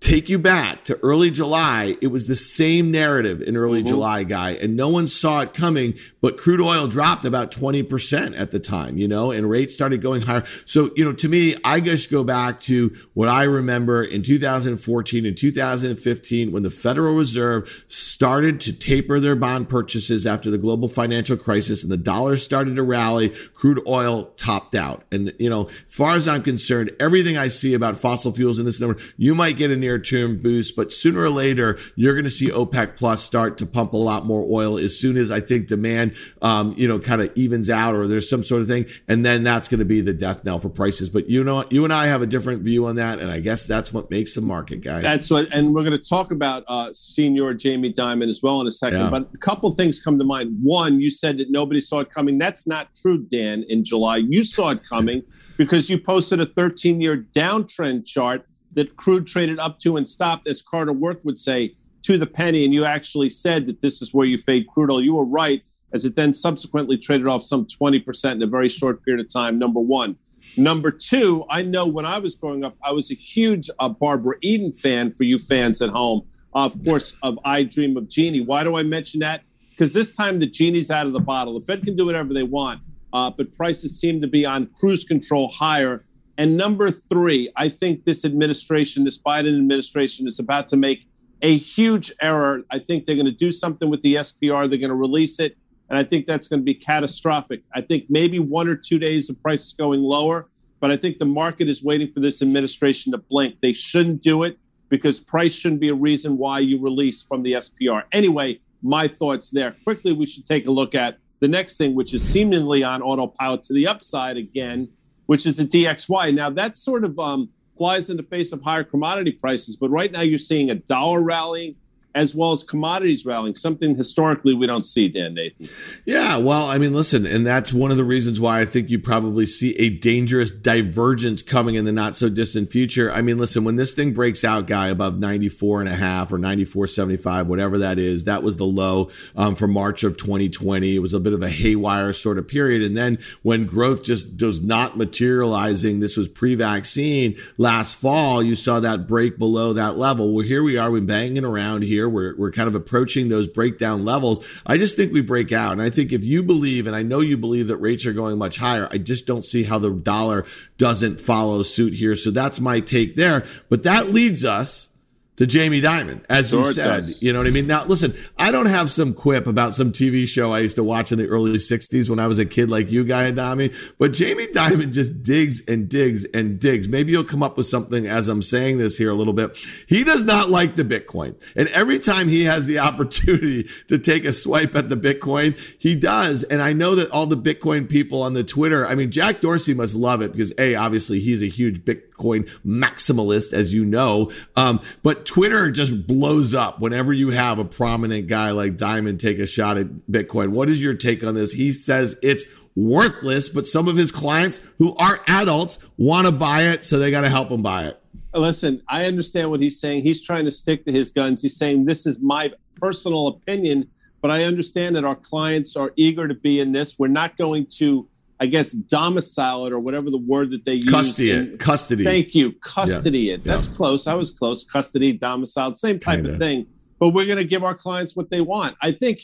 take 0.00 0.28
you 0.28 0.38
back 0.38 0.84
to 0.84 0.98
early 1.02 1.30
July. 1.30 1.96
It 2.00 2.08
was 2.08 2.26
the 2.26 2.36
same 2.36 2.90
narrative 2.90 3.40
in 3.40 3.56
early 3.56 3.80
mm-hmm. 3.80 3.88
July, 3.88 4.24
guy, 4.24 4.50
and 4.52 4.76
no 4.76 4.88
one 4.88 5.08
saw 5.08 5.40
it 5.40 5.54
coming. 5.54 5.94
But 6.20 6.36
crude 6.36 6.60
oil 6.60 6.86
dropped 6.86 7.24
about 7.24 7.50
20% 7.50 8.38
at 8.38 8.50
the 8.50 8.58
time, 8.58 8.98
you 8.98 9.08
know, 9.08 9.30
and 9.30 9.48
rates 9.48 9.74
started 9.74 10.02
going 10.02 10.22
higher. 10.22 10.44
So, 10.64 10.90
you 10.96 11.04
know, 11.04 11.12
to 11.14 11.28
me, 11.28 11.56
I 11.64 11.80
just 11.80 12.10
go 12.10 12.24
back 12.24 12.60
to 12.62 12.94
what 13.14 13.28
I 13.28 13.44
remember 13.44 14.02
in 14.02 14.22
2014 14.22 15.26
and 15.26 15.36
2015 15.36 16.52
when 16.52 16.62
the 16.62 16.70
Federal 16.70 17.14
Reserve 17.14 17.84
started 17.88 18.60
to 18.62 18.72
taper 18.72 19.18
their 19.18 19.36
bond 19.36 19.68
purchases 19.68 20.26
after 20.26 20.50
the 20.50 20.58
global 20.58 20.88
financial 20.88 21.36
crisis 21.36 21.82
and 21.82 21.90
the 21.90 21.96
dollar 21.96 22.36
started 22.36 22.76
to 22.76 22.82
rally, 22.82 23.30
crude 23.54 23.80
oil 23.86 24.24
topped 24.36 24.74
out. 24.74 25.04
And, 25.10 25.32
you 25.38 25.48
know, 25.48 25.68
as 25.86 25.94
far 25.94 26.14
as 26.14 26.28
I'm 26.28 26.42
concerned, 26.42 26.94
everything 27.00 27.36
I 27.36 27.48
see 27.48 27.72
about 27.72 27.98
fossil 27.98 28.32
fuels 28.32 28.58
in 28.58 28.66
this 28.66 28.80
number, 28.80 28.98
you 29.16 29.34
might 29.34 29.56
get 29.56 29.70
a 29.70 29.76
near 29.86 29.98
term 30.00 30.36
boost, 30.42 30.74
but 30.74 30.92
sooner 30.92 31.22
or 31.22 31.30
later, 31.30 31.78
you're 31.94 32.14
going 32.14 32.24
to 32.24 32.30
see 32.30 32.48
OPEC 32.48 32.96
plus 32.96 33.22
start 33.22 33.56
to 33.58 33.66
pump 33.66 33.92
a 33.92 33.96
lot 33.96 34.26
more 34.26 34.44
oil 34.50 34.78
as 34.78 34.98
soon 34.98 35.16
as 35.16 35.30
I 35.30 35.40
think 35.40 35.68
demand, 35.68 36.14
um, 36.42 36.74
you 36.76 36.88
know, 36.88 36.98
kind 36.98 37.22
of 37.22 37.30
evens 37.36 37.70
out 37.70 37.94
or 37.94 38.08
there's 38.08 38.28
some 38.28 38.42
sort 38.42 38.62
of 38.62 38.68
thing. 38.68 38.86
And 39.06 39.24
then 39.24 39.44
that's 39.44 39.68
going 39.68 39.78
to 39.78 39.84
be 39.84 40.00
the 40.00 40.12
death 40.12 40.44
knell 40.44 40.58
for 40.58 40.68
prices. 40.68 41.08
But 41.08 41.30
you 41.30 41.44
know, 41.44 41.64
you 41.70 41.84
and 41.84 41.92
I 41.92 42.08
have 42.08 42.20
a 42.20 42.26
different 42.26 42.62
view 42.62 42.86
on 42.86 42.96
that. 42.96 43.20
And 43.20 43.30
I 43.30 43.38
guess 43.38 43.64
that's 43.64 43.92
what 43.92 44.10
makes 44.10 44.34
the 44.34 44.40
market, 44.40 44.80
guy. 44.80 45.00
That's 45.00 45.30
what, 45.30 45.52
and 45.52 45.72
we're 45.72 45.84
going 45.84 45.96
to 45.96 46.04
talk 46.04 46.32
about 46.32 46.64
uh, 46.66 46.92
senior 46.92 47.54
Jamie 47.54 47.92
Dimon 47.92 48.28
as 48.28 48.42
well 48.42 48.60
in 48.60 48.66
a 48.66 48.72
second. 48.72 49.00
Yeah. 49.00 49.10
But 49.10 49.28
a 49.32 49.38
couple 49.38 49.70
things 49.70 50.00
come 50.00 50.18
to 50.18 50.24
mind. 50.24 50.58
One, 50.62 51.00
you 51.00 51.10
said 51.10 51.38
that 51.38 51.50
nobody 51.50 51.80
saw 51.80 52.00
it 52.00 52.10
coming. 52.10 52.38
That's 52.38 52.66
not 52.66 52.92
true, 52.92 53.18
Dan, 53.18 53.64
in 53.68 53.84
July. 53.84 54.16
You 54.16 54.42
saw 54.42 54.70
it 54.70 54.82
coming 54.84 55.22
because 55.56 55.88
you 55.88 56.00
posted 56.00 56.40
a 56.40 56.46
13 56.46 57.00
year 57.00 57.24
downtrend 57.34 58.04
chart 58.04 58.46
that 58.76 58.96
crude 58.96 59.26
traded 59.26 59.58
up 59.58 59.80
to 59.80 59.96
and 59.96 60.08
stopped, 60.08 60.46
as 60.46 60.62
Carter 60.62 60.92
Worth 60.92 61.24
would 61.24 61.38
say, 61.38 61.74
to 62.02 62.16
the 62.16 62.26
penny. 62.26 62.64
And 62.64 62.72
you 62.72 62.84
actually 62.84 63.30
said 63.30 63.66
that 63.66 63.80
this 63.80 64.00
is 64.00 64.14
where 64.14 64.26
you 64.26 64.38
fade 64.38 64.68
crude 64.68 64.92
oil. 64.92 65.02
You 65.02 65.14
were 65.14 65.24
right, 65.24 65.62
as 65.92 66.04
it 66.04 66.14
then 66.14 66.32
subsequently 66.32 66.96
traded 66.96 67.26
off 67.26 67.42
some 67.42 67.66
20% 67.66 68.32
in 68.32 68.42
a 68.42 68.46
very 68.46 68.68
short 68.68 69.04
period 69.04 69.24
of 69.24 69.32
time, 69.32 69.58
number 69.58 69.80
one. 69.80 70.16
Number 70.58 70.90
two, 70.90 71.44
I 71.50 71.62
know 71.62 71.86
when 71.86 72.06
I 72.06 72.18
was 72.18 72.36
growing 72.36 72.64
up, 72.64 72.76
I 72.82 72.92
was 72.92 73.10
a 73.10 73.14
huge 73.14 73.68
uh, 73.78 73.88
Barbara 73.88 74.36
Eden 74.40 74.72
fan 74.72 75.12
for 75.12 75.24
you 75.24 75.38
fans 75.38 75.82
at 75.82 75.90
home. 75.90 76.22
Uh, 76.54 76.64
of 76.64 76.82
course, 76.84 77.14
of 77.22 77.38
I 77.44 77.64
Dream 77.64 77.96
of 77.96 78.08
Jeannie. 78.08 78.40
Why 78.40 78.64
do 78.64 78.76
I 78.76 78.82
mention 78.82 79.20
that? 79.20 79.42
Because 79.70 79.92
this 79.92 80.12
time 80.12 80.38
the 80.38 80.46
genie's 80.46 80.90
out 80.90 81.06
of 81.06 81.12
the 81.12 81.20
bottle. 81.20 81.58
The 81.58 81.66
Fed 81.66 81.84
can 81.84 81.96
do 81.96 82.06
whatever 82.06 82.32
they 82.32 82.42
want, 82.42 82.80
uh, 83.12 83.30
but 83.30 83.52
prices 83.52 84.00
seem 84.00 84.22
to 84.22 84.26
be 84.26 84.46
on 84.46 84.70
cruise 84.78 85.04
control 85.04 85.50
higher 85.50 86.06
and 86.38 86.56
number 86.56 86.90
three, 86.90 87.50
I 87.56 87.68
think 87.68 88.04
this 88.04 88.24
administration, 88.24 89.04
this 89.04 89.18
Biden 89.18 89.56
administration, 89.56 90.26
is 90.26 90.38
about 90.38 90.68
to 90.68 90.76
make 90.76 91.08
a 91.42 91.56
huge 91.56 92.12
error. 92.20 92.64
I 92.70 92.78
think 92.78 93.06
they're 93.06 93.16
going 93.16 93.26
to 93.26 93.32
do 93.32 93.52
something 93.52 93.88
with 93.88 94.02
the 94.02 94.16
SPR. 94.16 94.68
They're 94.68 94.78
going 94.78 94.90
to 94.90 94.94
release 94.94 95.38
it. 95.38 95.56
And 95.88 95.98
I 95.98 96.02
think 96.02 96.26
that's 96.26 96.48
going 96.48 96.60
to 96.60 96.64
be 96.64 96.74
catastrophic. 96.74 97.62
I 97.74 97.80
think 97.80 98.06
maybe 98.08 98.38
one 98.38 98.68
or 98.68 98.74
two 98.74 98.98
days 98.98 99.28
the 99.28 99.34
price 99.34 99.64
is 99.66 99.72
going 99.72 100.00
lower, 100.02 100.48
but 100.80 100.90
I 100.90 100.96
think 100.96 101.18
the 101.18 101.26
market 101.26 101.68
is 101.68 101.82
waiting 101.82 102.12
for 102.12 102.20
this 102.20 102.42
administration 102.42 103.12
to 103.12 103.18
blink. 103.18 103.60
They 103.60 103.72
shouldn't 103.72 104.22
do 104.22 104.42
it 104.42 104.58
because 104.88 105.20
price 105.20 105.54
shouldn't 105.54 105.80
be 105.80 105.88
a 105.88 105.94
reason 105.94 106.38
why 106.38 106.60
you 106.60 106.80
release 106.80 107.22
from 107.22 107.42
the 107.42 107.52
SPR. 107.52 108.02
Anyway, 108.12 108.60
my 108.82 109.08
thoughts 109.08 109.50
there. 109.50 109.76
Quickly, 109.84 110.12
we 110.12 110.26
should 110.26 110.46
take 110.46 110.66
a 110.66 110.70
look 110.70 110.94
at 110.94 111.18
the 111.40 111.48
next 111.48 111.76
thing, 111.76 111.94
which 111.94 112.14
is 112.14 112.26
seemingly 112.26 112.82
on 112.82 113.02
autopilot 113.02 113.62
to 113.64 113.72
the 113.72 113.86
upside 113.86 114.36
again, 114.36 114.88
which 115.26 115.46
is 115.46 115.60
a 115.60 115.64
DXY. 115.64 116.34
Now 116.34 116.50
that 116.50 116.76
sort 116.76 117.04
of 117.04 117.18
um, 117.18 117.50
flies 117.76 118.10
in 118.10 118.16
the 118.16 118.22
face 118.22 118.52
of 118.52 118.62
higher 118.62 118.84
commodity 118.84 119.32
prices, 119.32 119.76
but 119.76 119.90
right 119.90 120.10
now 120.10 120.22
you're 120.22 120.38
seeing 120.38 120.70
a 120.70 120.74
dollar 120.74 121.22
rallying 121.22 121.76
as 122.16 122.34
well 122.34 122.52
as 122.52 122.64
commodities 122.64 123.26
rallying, 123.26 123.54
something 123.54 123.94
historically 123.94 124.54
we 124.54 124.66
don't 124.66 124.86
see, 124.86 125.06
Dan 125.06 125.34
Nathan. 125.34 125.68
Yeah, 126.06 126.38
well, 126.38 126.64
I 126.64 126.78
mean, 126.78 126.94
listen, 126.94 127.26
and 127.26 127.46
that's 127.46 127.74
one 127.74 127.90
of 127.90 127.98
the 127.98 128.04
reasons 128.04 128.40
why 128.40 128.62
I 128.62 128.64
think 128.64 128.88
you 128.88 128.98
probably 128.98 129.44
see 129.44 129.76
a 129.76 129.90
dangerous 129.90 130.50
divergence 130.50 131.42
coming 131.42 131.74
in 131.74 131.84
the 131.84 131.92
not 131.92 132.16
so 132.16 132.30
distant 132.30 132.72
future. 132.72 133.12
I 133.12 133.20
mean, 133.20 133.36
listen, 133.36 133.64
when 133.64 133.76
this 133.76 133.92
thing 133.92 134.14
breaks 134.14 134.44
out, 134.44 134.66
guy, 134.66 134.88
above 134.88 135.18
94 135.18 135.80
and 135.80 135.90
a 135.90 135.94
half 135.94 136.32
or 136.32 136.38
94.75, 136.38 137.46
whatever 137.46 137.76
that 137.78 137.98
is, 137.98 138.24
that 138.24 138.42
was 138.42 138.56
the 138.56 138.64
low 138.64 139.10
um, 139.36 139.54
for 139.54 139.68
March 139.68 140.02
of 140.02 140.16
2020. 140.16 140.96
It 140.96 141.00
was 141.00 141.12
a 141.12 141.20
bit 141.20 141.34
of 141.34 141.42
a 141.42 141.50
haywire 141.50 142.14
sort 142.14 142.38
of 142.38 142.48
period. 142.48 142.82
And 142.82 142.96
then 142.96 143.18
when 143.42 143.66
growth 143.66 144.02
just 144.02 144.38
does 144.38 144.62
not 144.62 144.96
materializing, 144.96 146.00
this 146.00 146.16
was 146.16 146.28
pre 146.28 146.54
vaccine 146.54 147.36
last 147.58 147.96
fall, 147.96 148.42
you 148.42 148.56
saw 148.56 148.80
that 148.80 149.06
break 149.06 149.38
below 149.38 149.74
that 149.74 149.98
level. 149.98 150.32
Well, 150.32 150.46
here 150.46 150.62
we 150.62 150.78
are, 150.78 150.90
we're 150.90 151.02
banging 151.02 151.44
around 151.44 151.82
here 151.82 152.05
year. 152.06 152.14
We're, 152.14 152.36
we're 152.36 152.52
kind 152.52 152.68
of 152.68 152.74
approaching 152.74 153.28
those 153.28 153.48
breakdown 153.48 154.04
levels. 154.04 154.44
I 154.64 154.78
just 154.78 154.96
think 154.96 155.12
we 155.12 155.20
break 155.20 155.52
out. 155.52 155.72
And 155.72 155.82
I 155.82 155.90
think 155.90 156.12
if 156.12 156.24
you 156.24 156.42
believe, 156.42 156.86
and 156.86 156.96
I 156.96 157.02
know 157.02 157.20
you 157.20 157.36
believe 157.36 157.68
that 157.68 157.76
rates 157.76 158.06
are 158.06 158.12
going 158.12 158.38
much 158.38 158.58
higher, 158.58 158.88
I 158.90 158.98
just 158.98 159.26
don't 159.26 159.44
see 159.44 159.64
how 159.64 159.78
the 159.78 159.90
dollar 159.90 160.46
doesn't 160.78 161.20
follow 161.20 161.62
suit 161.62 161.94
here. 161.94 162.16
So 162.16 162.30
that's 162.30 162.60
my 162.60 162.80
take 162.80 163.16
there. 163.16 163.44
But 163.68 163.82
that 163.82 164.10
leads 164.10 164.44
us 164.44 164.88
to 165.36 165.46
Jamie 165.46 165.82
Dimon, 165.82 166.24
as 166.28 166.50
sure 166.50 166.66
you 166.66 166.72
said. 166.72 167.04
You 167.20 167.32
know 167.32 167.40
what 167.40 167.46
I 167.46 167.50
mean? 167.50 167.66
Now, 167.66 167.84
listen, 167.84 168.14
I 168.38 168.50
don't 168.50 168.66
have 168.66 168.90
some 168.90 169.12
quip 169.12 169.46
about 169.46 169.74
some 169.74 169.92
TV 169.92 170.26
show 170.26 170.52
I 170.52 170.60
used 170.60 170.76
to 170.76 170.84
watch 170.84 171.12
in 171.12 171.18
the 171.18 171.28
early 171.28 171.52
60s 171.52 172.08
when 172.08 172.18
I 172.18 172.26
was 172.26 172.38
a 172.38 172.46
kid 172.46 172.70
like 172.70 172.90
you, 172.90 173.04
Guy 173.04 173.28
Adami, 173.28 173.72
but 173.98 174.12
Jamie 174.12 174.46
Dimon 174.46 174.92
just 174.92 175.22
digs 175.22 175.66
and 175.68 175.88
digs 175.88 176.24
and 176.26 176.58
digs. 176.58 176.88
Maybe 176.88 177.12
you'll 177.12 177.24
come 177.24 177.42
up 177.42 177.56
with 177.56 177.66
something 177.66 178.06
as 178.06 178.28
I'm 178.28 178.42
saying 178.42 178.78
this 178.78 178.96
here 178.96 179.10
a 179.10 179.14
little 179.14 179.34
bit. 179.34 179.56
He 179.86 180.04
does 180.04 180.24
not 180.24 180.48
like 180.48 180.76
the 180.76 180.84
Bitcoin. 180.84 181.34
And 181.54 181.68
every 181.68 181.98
time 181.98 182.28
he 182.28 182.44
has 182.44 182.66
the 182.66 182.78
opportunity 182.86 183.68
to 183.88 183.98
take 183.98 184.24
a 184.24 184.32
swipe 184.32 184.74
at 184.74 184.88
the 184.88 184.96
Bitcoin, 184.96 185.58
he 185.78 185.94
does. 185.94 186.42
And 186.44 186.62
I 186.62 186.72
know 186.72 186.94
that 186.94 187.10
all 187.10 187.26
the 187.26 187.36
Bitcoin 187.36 187.88
people 187.88 188.22
on 188.22 188.34
the 188.34 188.44
Twitter, 188.44 188.86
I 188.86 188.94
mean, 188.94 189.10
Jack 189.10 189.40
Dorsey 189.40 189.74
must 189.74 189.94
love 189.94 190.22
it 190.22 190.32
because 190.32 190.52
A, 190.58 190.74
obviously 190.74 191.20
he's 191.20 191.42
a 191.42 191.48
huge 191.48 191.84
Bitcoin 191.84 192.15
maximalist, 192.18 193.52
as 193.52 193.72
you 193.72 193.84
know. 193.84 194.30
Um, 194.56 194.80
but 195.02 195.26
Twitter 195.26 195.70
just 195.70 196.06
blows 196.06 196.54
up 196.54 196.80
whenever 196.80 197.12
you 197.12 197.30
have 197.30 197.58
a 197.58 197.64
prominent 197.64 198.26
guy 198.26 198.50
like 198.50 198.76
Dimon 198.76 199.18
take 199.18 199.38
a 199.38 199.46
shot 199.46 199.78
at 199.78 199.86
Bitcoin. 200.10 200.50
What 200.50 200.68
is 200.68 200.82
your 200.82 200.94
take 200.94 201.24
on 201.24 201.34
this? 201.34 201.52
He 201.52 201.72
says 201.72 202.16
it's 202.22 202.44
worthless, 202.74 203.48
but 203.48 203.66
some 203.66 203.88
of 203.88 203.96
his 203.96 204.12
clients 204.12 204.60
who 204.78 204.94
are 204.96 205.20
adults 205.26 205.78
want 205.96 206.26
to 206.26 206.32
buy 206.32 206.64
it, 206.64 206.84
so 206.84 206.98
they 206.98 207.10
got 207.10 207.22
to 207.22 207.28
help 207.28 207.48
them 207.48 207.62
buy 207.62 207.86
it. 207.86 208.00
Listen, 208.34 208.82
I 208.88 209.06
understand 209.06 209.50
what 209.50 209.62
he's 209.62 209.80
saying. 209.80 210.02
He's 210.02 210.22
trying 210.22 210.44
to 210.44 210.50
stick 210.50 210.84
to 210.84 210.92
his 210.92 211.10
guns. 211.10 211.40
He's 211.40 211.56
saying 211.56 211.86
this 211.86 212.04
is 212.04 212.20
my 212.20 212.52
personal 212.78 213.28
opinion, 213.28 213.88
but 214.20 214.30
I 214.30 214.44
understand 214.44 214.94
that 214.96 215.04
our 215.04 215.16
clients 215.16 215.74
are 215.74 215.92
eager 215.96 216.28
to 216.28 216.34
be 216.34 216.60
in 216.60 216.72
this. 216.72 216.98
We're 216.98 217.08
not 217.08 217.38
going 217.38 217.66
to 217.78 218.06
I 218.38 218.46
guess 218.46 218.72
domicile 218.72 219.66
it 219.66 219.72
or 219.72 219.78
whatever 219.78 220.10
the 220.10 220.18
word 220.18 220.50
that 220.50 220.64
they 220.64 220.74
use. 220.74 220.90
Custody 220.90 221.30
it. 221.30 221.58
Custody. 221.58 222.04
Thank 222.04 222.34
you. 222.34 222.52
Custody 222.52 223.20
yeah. 223.20 223.34
it. 223.34 223.44
That's 223.44 223.68
yeah. 223.68 223.74
close. 223.74 224.06
I 224.06 224.14
was 224.14 224.30
close. 224.30 224.62
Custody, 224.62 225.12
domicile, 225.14 225.74
same 225.74 225.98
type 225.98 226.18
Kinda. 226.18 226.32
of 226.32 226.38
thing. 226.38 226.66
But 226.98 227.10
we're 227.10 227.26
going 227.26 227.38
to 227.38 227.44
give 227.44 227.64
our 227.64 227.74
clients 227.74 228.14
what 228.14 228.30
they 228.30 228.40
want. 228.40 228.76
I 228.82 228.92
think 228.92 229.22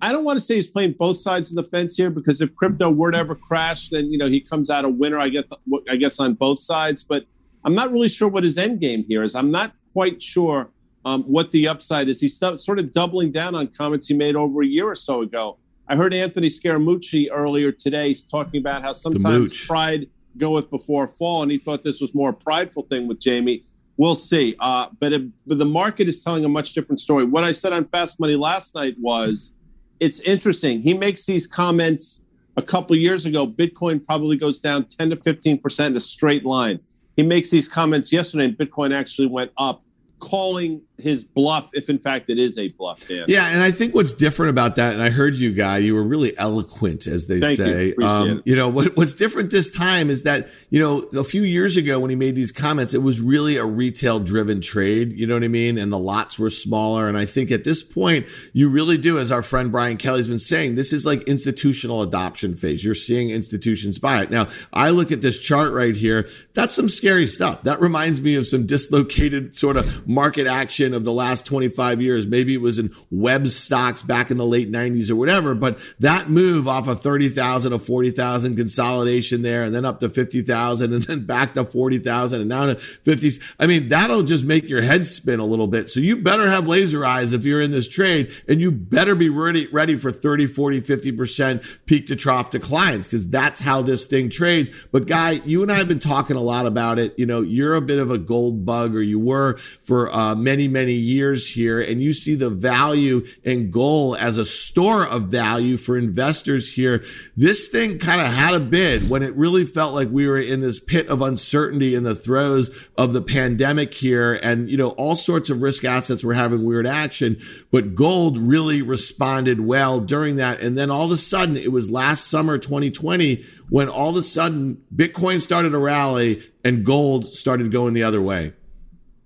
I 0.00 0.12
don't 0.12 0.24
want 0.24 0.36
to 0.38 0.44
say 0.44 0.56
he's 0.56 0.68
playing 0.68 0.92
both 0.98 1.18
sides 1.18 1.50
of 1.50 1.56
the 1.56 1.70
fence 1.70 1.96
here 1.96 2.10
because 2.10 2.40
if 2.40 2.54
crypto 2.54 2.90
were 2.90 3.10
to 3.10 3.18
ever 3.18 3.34
crash, 3.34 3.88
then 3.88 4.10
you 4.12 4.18
know 4.18 4.26
he 4.26 4.40
comes 4.40 4.70
out 4.70 4.84
a 4.84 4.88
winner. 4.88 5.18
I 5.18 5.28
guess 5.28 5.44
I 5.88 5.96
guess 5.96 6.20
on 6.20 6.34
both 6.34 6.58
sides, 6.60 7.02
but 7.02 7.24
I'm 7.64 7.74
not 7.74 7.90
really 7.90 8.08
sure 8.08 8.28
what 8.28 8.44
his 8.44 8.58
end 8.58 8.80
game 8.80 9.04
here 9.08 9.22
is. 9.22 9.34
I'm 9.34 9.50
not 9.50 9.72
quite 9.92 10.20
sure 10.20 10.70
um, 11.04 11.22
what 11.22 11.50
the 11.50 11.68
upside 11.68 12.08
is. 12.08 12.20
He's 12.20 12.38
st- 12.38 12.60
sort 12.60 12.78
of 12.78 12.92
doubling 12.92 13.30
down 13.32 13.54
on 13.54 13.68
comments 13.68 14.06
he 14.06 14.14
made 14.14 14.36
over 14.36 14.62
a 14.62 14.66
year 14.66 14.86
or 14.86 14.94
so 14.94 15.22
ago. 15.22 15.58
I 15.86 15.96
heard 15.96 16.14
Anthony 16.14 16.48
Scaramucci 16.48 17.28
earlier 17.30 17.70
today 17.70 18.14
talking 18.14 18.60
about 18.60 18.82
how 18.82 18.94
sometimes 18.94 19.66
pride 19.66 20.08
goeth 20.38 20.70
before 20.70 21.06
fall, 21.06 21.42
and 21.42 21.52
he 21.52 21.58
thought 21.58 21.84
this 21.84 22.00
was 22.00 22.14
more 22.14 22.30
a 22.30 22.34
prideful 22.34 22.84
thing 22.84 23.06
with 23.06 23.20
Jamie. 23.20 23.64
We'll 23.96 24.14
see. 24.14 24.56
Uh, 24.58 24.88
but, 24.98 25.12
it, 25.12 25.22
but 25.46 25.58
the 25.58 25.66
market 25.66 26.08
is 26.08 26.20
telling 26.20 26.44
a 26.44 26.48
much 26.48 26.72
different 26.72 27.00
story. 27.00 27.24
What 27.24 27.44
I 27.44 27.52
said 27.52 27.72
on 27.72 27.86
Fast 27.88 28.18
Money 28.18 28.34
last 28.34 28.74
night 28.74 28.96
was 28.98 29.52
it's 30.00 30.20
interesting. 30.20 30.80
He 30.80 30.94
makes 30.94 31.26
these 31.26 31.46
comments 31.46 32.22
a 32.56 32.62
couple 32.62 32.96
years 32.96 33.26
ago. 33.26 33.46
Bitcoin 33.46 34.04
probably 34.04 34.36
goes 34.36 34.60
down 34.60 34.86
10 34.86 35.10
to 35.10 35.16
15% 35.16 35.86
in 35.86 35.96
a 35.96 36.00
straight 36.00 36.44
line. 36.44 36.80
He 37.16 37.22
makes 37.22 37.50
these 37.50 37.68
comments 37.68 38.12
yesterday, 38.12 38.46
and 38.46 38.56
Bitcoin 38.56 38.92
actually 38.92 39.28
went 39.28 39.52
up 39.58 39.84
calling 40.18 40.80
his 40.98 41.24
bluff 41.24 41.70
if 41.72 41.90
in 41.90 41.98
fact 41.98 42.30
it 42.30 42.38
is 42.38 42.56
a 42.56 42.68
bluff 42.68 43.06
Dan. 43.08 43.24
yeah 43.26 43.48
and 43.48 43.62
i 43.62 43.72
think 43.72 43.94
what's 43.94 44.12
different 44.12 44.50
about 44.50 44.76
that 44.76 44.92
and 44.92 45.02
i 45.02 45.10
heard 45.10 45.34
you 45.34 45.52
guy 45.52 45.78
you 45.78 45.94
were 45.94 46.04
really 46.04 46.36
eloquent 46.38 47.06
as 47.08 47.26
they 47.26 47.40
Thank 47.40 47.56
say. 47.56 47.94
You, 47.98 48.06
um, 48.06 48.42
you 48.44 48.54
know 48.54 48.68
what, 48.68 48.96
what's 48.96 49.12
different 49.12 49.50
this 49.50 49.70
time 49.70 50.08
is 50.08 50.22
that 50.22 50.48
you 50.70 50.80
know 50.80 50.98
a 51.18 51.24
few 51.24 51.42
years 51.42 51.76
ago 51.76 51.98
when 51.98 52.10
he 52.10 52.16
made 52.16 52.36
these 52.36 52.52
comments 52.52 52.94
it 52.94 53.02
was 53.02 53.20
really 53.20 53.56
a 53.56 53.64
retail 53.64 54.20
driven 54.20 54.60
trade 54.60 55.12
you 55.12 55.26
know 55.26 55.34
what 55.34 55.42
i 55.42 55.48
mean? 55.48 55.78
And 55.78 55.92
the 55.92 55.98
lots 55.98 56.38
were 56.38 56.50
smaller 56.50 57.08
and 57.08 57.18
i 57.18 57.26
think 57.26 57.50
at 57.50 57.64
this 57.64 57.82
point 57.82 58.26
you 58.52 58.68
really 58.68 58.96
do 58.96 59.18
as 59.18 59.32
our 59.32 59.42
friend 59.42 59.72
brian 59.72 59.96
kelly's 59.96 60.28
been 60.28 60.38
saying 60.38 60.76
this 60.76 60.92
is 60.92 61.04
like 61.04 61.22
institutional 61.22 62.02
adoption 62.02 62.54
phase. 62.54 62.84
You're 62.84 62.94
seeing 62.94 63.30
institutions 63.30 63.98
buy 63.98 64.22
it. 64.22 64.30
Now 64.30 64.48
i 64.72 64.90
look 64.90 65.10
at 65.10 65.22
this 65.22 65.40
chart 65.40 65.72
right 65.72 65.94
here. 65.96 66.28
That's 66.52 66.74
some 66.74 66.88
scary 66.88 67.26
stuff. 67.26 67.64
That 67.64 67.80
reminds 67.80 68.20
me 68.20 68.36
of 68.36 68.46
some 68.46 68.66
dislocated 68.66 69.56
sort 69.56 69.76
of 69.76 70.06
market 70.06 70.46
action 70.46 70.83
of 70.92 71.04
the 71.04 71.12
last 71.12 71.46
25 71.46 72.02
years. 72.02 72.26
Maybe 72.26 72.52
it 72.52 72.60
was 72.60 72.78
in 72.78 72.94
web 73.10 73.48
stocks 73.48 74.02
back 74.02 74.30
in 74.30 74.36
the 74.36 74.44
late 74.44 74.70
90s 74.70 75.10
or 75.10 75.16
whatever, 75.16 75.54
but 75.54 75.78
that 76.00 76.28
move 76.28 76.68
off 76.68 76.88
of 76.88 77.00
30,000 77.00 77.72
to 77.72 77.78
40,000 77.78 78.56
consolidation 78.56 79.42
there 79.42 79.62
and 79.62 79.74
then 79.74 79.84
up 79.84 80.00
to 80.00 80.08
50,000 80.08 80.92
and 80.92 81.04
then 81.04 81.24
back 81.24 81.54
to 81.54 81.64
40,000 81.64 82.40
and 82.40 82.48
now 82.48 82.66
to 82.66 82.74
50s. 82.74 83.40
I 83.58 83.66
mean, 83.66 83.88
that'll 83.88 84.22
just 84.22 84.44
make 84.44 84.68
your 84.68 84.82
head 84.82 85.06
spin 85.06 85.40
a 85.40 85.46
little 85.46 85.66
bit. 85.66 85.88
So 85.88 86.00
you 86.00 86.16
better 86.16 86.48
have 86.50 86.66
laser 86.66 87.04
eyes 87.04 87.32
if 87.32 87.44
you're 87.44 87.60
in 87.60 87.70
this 87.70 87.88
trade 87.88 88.32
and 88.48 88.60
you 88.60 88.70
better 88.70 89.14
be 89.14 89.28
ready, 89.28 89.66
ready 89.68 89.96
for 89.96 90.12
30, 90.12 90.46
40, 90.46 90.80
50% 90.82 91.64
peak 91.86 92.06
to 92.08 92.16
trough 92.16 92.50
declines 92.50 93.06
because 93.06 93.28
that's 93.30 93.60
how 93.60 93.82
this 93.82 94.06
thing 94.06 94.28
trades. 94.28 94.70
But 94.92 95.06
guy, 95.06 95.32
you 95.44 95.62
and 95.62 95.70
I 95.70 95.76
have 95.76 95.88
been 95.88 95.98
talking 95.98 96.36
a 96.36 96.40
lot 96.40 96.66
about 96.66 96.98
it. 96.98 97.18
You 97.18 97.26
know, 97.26 97.40
you're 97.40 97.74
a 97.74 97.80
bit 97.80 97.98
of 97.98 98.10
a 98.10 98.18
gold 98.18 98.64
bug 98.64 98.94
or 98.94 99.02
you 99.02 99.18
were 99.18 99.58
for 99.82 100.12
uh, 100.14 100.34
many, 100.34 100.68
many 100.74 100.92
years 100.92 101.52
here, 101.52 101.80
and 101.80 102.02
you 102.02 102.12
see 102.12 102.34
the 102.34 102.50
value 102.50 103.26
and 103.44 103.72
gold 103.72 104.18
as 104.18 104.36
a 104.36 104.44
store 104.44 105.06
of 105.06 105.28
value 105.28 105.78
for 105.78 105.96
investors 105.96 106.74
here. 106.74 107.02
This 107.34 107.68
thing 107.68 107.98
kind 107.98 108.20
of 108.20 108.26
had 108.26 108.52
a 108.52 108.60
bid 108.60 109.08
when 109.08 109.22
it 109.22 109.34
really 109.34 109.64
felt 109.64 109.94
like 109.94 110.10
we 110.10 110.28
were 110.28 110.38
in 110.38 110.60
this 110.60 110.80
pit 110.80 111.08
of 111.08 111.22
uncertainty 111.22 111.94
in 111.94 112.02
the 112.02 112.14
throes 112.14 112.70
of 112.98 113.14
the 113.14 113.22
pandemic 113.22 113.94
here, 113.94 114.34
and 114.42 114.68
you 114.68 114.76
know 114.76 114.90
all 114.90 115.16
sorts 115.16 115.48
of 115.48 115.62
risk 115.62 115.84
assets 115.84 116.22
were 116.22 116.34
having 116.34 116.64
weird 116.64 116.86
action, 116.86 117.40
but 117.70 117.94
gold 117.94 118.36
really 118.36 118.82
responded 118.82 119.60
well 119.60 120.00
during 120.00 120.36
that, 120.36 120.60
and 120.60 120.76
then 120.76 120.90
all 120.90 121.06
of 121.06 121.12
a 121.12 121.16
sudden 121.16 121.56
it 121.56 121.72
was 121.72 121.90
last 121.90 122.28
summer 122.28 122.58
2020 122.58 123.44
when 123.70 123.88
all 123.88 124.10
of 124.10 124.16
a 124.16 124.22
sudden 124.22 124.82
Bitcoin 124.94 125.40
started 125.40 125.72
a 125.72 125.78
rally 125.78 126.42
and 126.64 126.84
gold 126.84 127.26
started 127.26 127.70
going 127.70 127.94
the 127.94 128.02
other 128.02 128.20
way. 128.20 128.52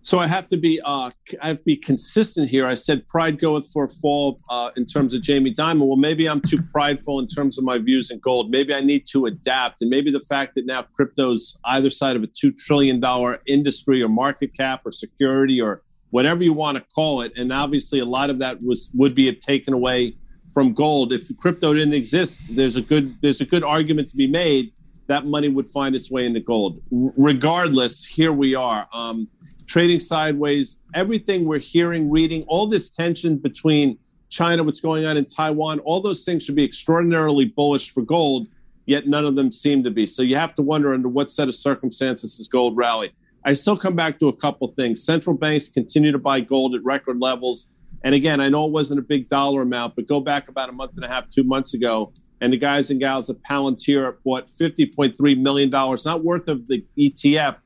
So 0.03 0.19
I 0.19 0.27
have 0.27 0.47
to 0.49 0.57
be 0.57 0.81
uh, 0.85 1.11
I 1.43 1.49
have 1.49 1.59
to 1.59 1.65
be 1.65 1.77
consistent 1.77 2.49
here. 2.49 2.67
I 2.67 2.75
said 2.75 3.07
pride 3.09 3.39
goeth 3.39 3.71
for 3.73 3.85
a 3.85 3.89
fall 3.89 4.41
uh, 4.49 4.71
in 4.77 4.87
terms 4.87 5.13
of 5.13 5.23
Jamie 5.23 5.53
Dimon. 5.53 5.87
Well, 5.87 5.97
maybe 5.97 6.29
I'm 6.29 6.41
too 6.41 6.63
prideful 6.63 7.19
in 7.19 7.27
terms 7.27 7.59
of 7.59 7.65
my 7.65 7.79
views 7.79 8.11
in 8.11 8.19
gold. 8.21 8.51
Maybe 8.51 8.75
I 8.75 8.81
need 8.81 9.07
to 9.09 9.27
adapt, 9.27 9.83
and 9.83 9.91
maybe 9.91 10.11
the 10.11 10.21
fact 10.21 10.55
that 10.55 10.67
now 10.67 10.83
crypto's 10.95 11.59
either 11.65 11.91
side 11.91 12.17
of 12.17 12.23
a 12.23 12.29
two 12.29 12.53
trillion 12.53 13.01
dollar 13.01 13.41
industry 13.47 14.03
or 14.03 14.09
market 14.09 14.57
cap 14.57 14.83
or 14.87 14.93
security 14.93 15.61
or 15.61 15.83
whatever 16.11 16.43
you 16.43 16.55
want 16.55 16.79
to 16.79 16.85
call 16.95 17.21
it, 17.21 17.37
and 17.37 17.53
obviously 17.53 17.99
a 17.99 18.07
lot 18.07 18.31
of 18.31 18.39
that 18.39 18.63
was 18.63 18.91
would 18.95 19.15
be 19.15 19.31
taken 19.33 19.75
away 19.75 20.17
from 20.55 20.73
gold. 20.73 21.13
If 21.13 21.29
crypto 21.39 21.75
didn't 21.75 21.95
exist, 21.95 22.41
there's 22.51 22.77
a 22.77 22.83
good 22.83 23.15
there's 23.21 23.41
a 23.41 23.47
good 23.47 23.65
argument 23.65 24.09
to 24.11 24.17
be 24.17 24.27
made 24.27 24.73
that 25.09 25.25
money 25.25 25.49
would 25.49 25.69
find 25.69 25.97
its 25.97 26.11
way 26.11 26.27
into 26.27 26.41
gold. 26.41 26.81
R- 26.93 27.13
regardless, 27.17 28.05
here 28.05 28.33
we 28.33 28.55
are. 28.55 28.87
Um, 28.93 29.27
trading 29.69 30.01
sideways, 30.01 30.79
everything 30.95 31.45
we're 31.45 31.59
hearing, 31.59 32.11
reading, 32.11 32.43
all 32.49 32.67
this 32.67 32.91
tension 32.91 33.37
between 33.37 33.99
China, 34.31 34.65
what's 34.65 34.81
going 34.81 35.05
on 35.07 35.17
in 35.17 35.27
Taiwan, 35.27 35.79
all 35.81 36.01
those 36.01 36.25
things 36.25 36.45
should 36.45 36.57
be 36.57 36.65
extraordinarily 36.65 37.45
bullish 37.45 37.93
for 37.93 38.03
gold, 38.03 38.49
yet 38.87 39.07
none 39.07 39.25
of 39.25 39.37
them 39.37 39.53
seem 39.53 39.85
to 39.85 39.91
be. 39.91 40.07
So 40.07 40.23
you 40.23 40.37
have 40.37 40.55
to 40.57 40.63
wonder 40.63 40.93
under 40.93 41.09
what 41.09 41.31
set 41.31 41.49
of 41.49 41.55
circumstances 41.55 42.41
is 42.41 42.49
gold 42.49 42.77
rally. 42.77 43.13
I 43.45 43.53
still 43.53 43.77
come 43.77 43.95
back 43.95 44.19
to 44.21 44.29
a 44.29 44.33
couple 44.33 44.69
things. 44.69 45.05
Central 45.05 45.37
banks 45.37 45.69
continue 45.69 46.13
to 46.13 46.19
buy 46.19 46.41
gold 46.41 46.75
at 46.75 46.83
record 46.83 47.21
levels. 47.21 47.69
And 48.05 48.15
again, 48.15 48.41
I 48.41 48.49
know 48.49 48.67
it 48.67 48.73
wasn't 48.73 49.01
a 49.01 49.03
big 49.03 49.29
dollar 49.29 49.63
amount, 49.63 49.97
but 49.97 50.07
go 50.07 50.21
back 50.21 50.49
about 50.49 50.69
a 50.69 50.73
month 50.73 50.93
and 50.97 51.05
a 51.05 51.09
half, 51.09 51.29
two 51.29 51.45
months 51.45 51.75
ago, 51.75 52.13
and 52.41 52.53
the 52.53 52.57
guys 52.57 52.91
and 52.91 53.01
gals 53.01 53.29
at 53.29 53.37
Palantir 53.43 54.17
bought 54.25 54.49
$50.3 54.49 55.39
million, 55.41 55.71
not 55.71 56.25
worth 56.25 56.49
of 56.49 56.67
the 56.69 56.85
ETF, 56.99 57.57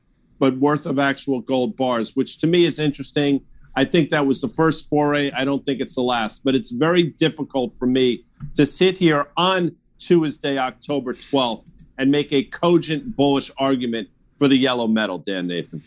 but 0.43 0.57
worth 0.57 0.85
of 0.85 0.99
actual 0.99 1.39
gold 1.39 1.77
bars, 1.77 2.17
which 2.17 2.37
to 2.37 2.47
me 2.47 2.65
is 2.65 2.77
interesting. 2.77 3.39
I 3.77 3.85
think 3.85 4.09
that 4.09 4.27
was 4.27 4.41
the 4.41 4.49
first 4.49 4.89
foray. 4.89 5.31
I 5.31 5.45
don't 5.45 5.65
think 5.65 5.79
it's 5.79 5.95
the 5.95 6.01
last, 6.01 6.43
but 6.43 6.53
it's 6.53 6.69
very 6.69 7.03
difficult 7.03 7.73
for 7.79 7.85
me 7.85 8.25
to 8.55 8.65
sit 8.65 8.97
here 8.97 9.27
on 9.37 9.73
Tuesday, 9.99 10.57
October 10.57 11.13
12th, 11.13 11.65
and 11.97 12.11
make 12.11 12.33
a 12.33 12.43
cogent 12.43 13.15
bullish 13.15 13.51
argument 13.57 14.09
for 14.37 14.49
the 14.49 14.57
yellow 14.57 14.85
metal, 14.85 15.17
Dan 15.17 15.47
Nathan. 15.47 15.81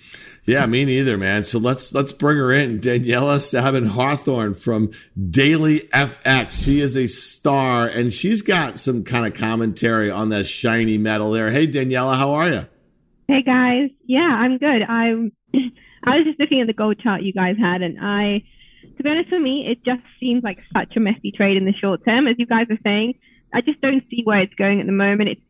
Yeah, 0.47 0.65
me 0.65 0.87
neither, 0.87 1.19
man. 1.19 1.45
So 1.45 1.59
let's 1.59 1.93
let's 1.93 2.13
bring 2.13 2.39
her 2.39 2.51
in, 2.51 2.81
Daniela 2.81 3.43
Sabin 3.43 3.91
Hathorn 3.91 4.59
from 4.59 4.91
Daily 5.29 5.81
FX. 5.93 6.65
She 6.65 6.81
is 6.81 6.97
a 6.97 7.09
star, 7.09 7.87
and 7.87 8.11
she's 8.11 8.41
got 8.41 8.79
some 8.79 9.05
kind 9.05 9.27
of 9.27 9.35
commentary 9.35 10.11
on 10.11 10.31
that 10.31 10.47
shiny 10.47 10.97
metal 10.97 11.31
there. 11.31 11.51
Hey, 11.51 11.69
Daniela, 11.69 12.17
how 12.17 12.33
are 12.33 12.49
you? 12.49 12.67
Hey 13.29 13.43
guys, 13.43 13.91
yeah, 14.07 14.21
I'm 14.21 14.57
good. 14.57 14.83
I'm. 14.83 15.33
I 16.05 16.17
was 16.17 16.27
just 16.27 16.39
looking 16.39 16.61
at 16.61 16.69
the 16.69 16.73
gold 16.73 17.01
chart 17.03 17.23
you 17.23 17.33
guys 17.33 17.57
had, 17.59 17.83
and 17.83 17.99
I, 18.01 18.45
to 18.97 19.03
be 19.03 19.11
honest 19.11 19.33
with 19.33 19.43
me, 19.43 19.67
it 19.67 19.85
just 19.85 20.07
seems 20.21 20.45
like 20.45 20.59
such 20.73 20.97
a 20.97 21.01
messy 21.01 21.33
trade 21.33 21.57
in 21.57 21.65
the 21.65 21.73
short 21.73 22.05
term, 22.07 22.29
as 22.29 22.37
you 22.39 22.47
guys 22.47 22.67
are 22.71 22.79
saying. 22.85 23.15
I 23.53 23.63
just 23.63 23.81
don't 23.81 24.05
see 24.11 24.23
where 24.23 24.43
it's 24.43 24.55
going 24.55 24.81
at 24.81 24.87
the 24.87 24.93
moment. 24.93 25.31
It's 25.31 25.41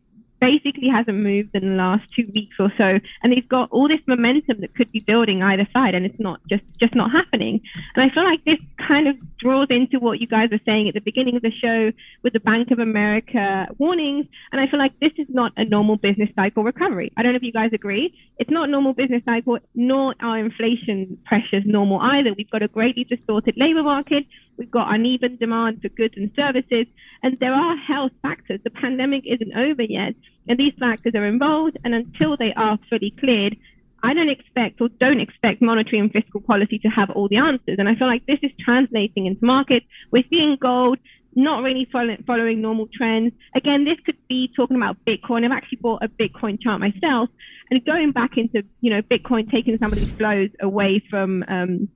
basically 0.40 0.88
hasn't 0.88 1.16
moved 1.16 1.50
in 1.54 1.70
the 1.70 1.76
last 1.76 2.02
two 2.14 2.24
weeks 2.34 2.56
or 2.58 2.72
so, 2.76 2.98
and 3.22 3.32
they've 3.32 3.48
got 3.48 3.70
all 3.70 3.88
this 3.88 4.00
momentum 4.06 4.60
that 4.60 4.74
could 4.74 4.90
be 4.92 5.00
building 5.00 5.42
either 5.42 5.66
side, 5.72 5.94
and 5.94 6.06
it's 6.06 6.20
not 6.20 6.40
just 6.48 6.62
just 6.80 6.94
not 6.94 7.10
happening. 7.10 7.60
And 7.94 8.10
I 8.10 8.14
feel 8.14 8.24
like 8.24 8.44
this 8.44 8.58
kind 8.86 9.08
of 9.08 9.16
draws 9.38 9.68
into 9.70 9.98
what 9.98 10.20
you 10.20 10.26
guys 10.26 10.48
were 10.50 10.60
saying 10.66 10.88
at 10.88 10.94
the 10.94 11.00
beginning 11.00 11.36
of 11.36 11.42
the 11.42 11.52
show 11.52 11.92
with 12.22 12.32
the 12.32 12.40
Bank 12.40 12.70
of 12.70 12.78
America 12.78 13.66
warnings, 13.78 14.26
and 14.52 14.60
I 14.60 14.66
feel 14.68 14.78
like 14.78 14.98
this 15.00 15.12
is 15.18 15.26
not 15.28 15.52
a 15.56 15.64
normal 15.64 15.96
business 15.96 16.30
cycle 16.34 16.64
recovery. 16.64 17.12
I 17.16 17.22
don't 17.22 17.32
know 17.32 17.36
if 17.36 17.42
you 17.42 17.52
guys 17.52 17.70
agree. 17.72 18.14
It's 18.38 18.50
not 18.50 18.68
normal 18.68 18.92
business 18.92 19.22
cycle, 19.24 19.58
nor 19.74 20.14
are 20.20 20.38
inflation 20.38 21.18
pressures 21.24 21.64
normal 21.66 22.00
either. 22.00 22.34
We've 22.36 22.50
got 22.50 22.62
a 22.62 22.68
greatly 22.68 23.04
distorted 23.04 23.54
labor 23.56 23.82
market. 23.82 24.24
We've 24.58 24.70
got 24.70 24.92
uneven 24.94 25.36
demand 25.36 25.82
for 25.82 25.88
goods 25.88 26.14
and 26.16 26.30
services, 26.34 26.86
and 27.22 27.38
there 27.40 27.54
are 27.54 27.76
health 27.76 28.12
factors. 28.22 28.60
The 28.64 28.70
pandemic 28.70 29.24
isn't 29.26 29.56
over 29.56 29.82
yet, 29.82 30.14
and 30.48 30.58
these 30.58 30.74
factors 30.78 31.14
are 31.14 31.26
involved. 31.26 31.78
And 31.84 31.94
until 31.94 32.36
they 32.36 32.52
are 32.54 32.78
fully 32.88 33.10
cleared, 33.10 33.56
I 34.02 34.14
don't 34.14 34.28
expect 34.28 34.80
or 34.80 34.88
don't 34.88 35.20
expect 35.20 35.62
monetary 35.62 35.98
and 35.98 36.12
fiscal 36.12 36.40
policy 36.40 36.78
to 36.80 36.88
have 36.88 37.10
all 37.10 37.28
the 37.28 37.36
answers. 37.36 37.76
And 37.78 37.88
I 37.88 37.94
feel 37.94 38.06
like 38.06 38.26
this 38.26 38.38
is 38.42 38.52
translating 38.60 39.26
into 39.26 39.44
markets. 39.44 39.86
We're 40.10 40.24
seeing 40.30 40.56
gold 40.60 40.98
not 41.36 41.62
really 41.62 41.86
follow, 41.92 42.16
following 42.26 42.62
normal 42.62 42.88
trends. 42.92 43.32
Again, 43.54 43.84
this 43.84 43.98
could 44.04 44.16
be 44.26 44.50
talking 44.56 44.76
about 44.76 44.96
Bitcoin. 45.06 45.44
I've 45.44 45.52
actually 45.52 45.78
bought 45.82 46.02
a 46.02 46.08
Bitcoin 46.08 46.60
chart 46.60 46.80
myself, 46.80 47.28
and 47.70 47.84
going 47.84 48.12
back 48.12 48.38
into 48.38 48.64
you 48.80 48.90
know 48.90 49.02
Bitcoin 49.02 49.50
taking 49.50 49.76
some 49.78 49.92
of 49.92 49.98
these 49.98 50.10
flows 50.12 50.48
away 50.60 51.02
from 51.10 51.44
um, 51.46 51.88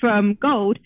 from 0.00 0.34
gold 0.34 0.78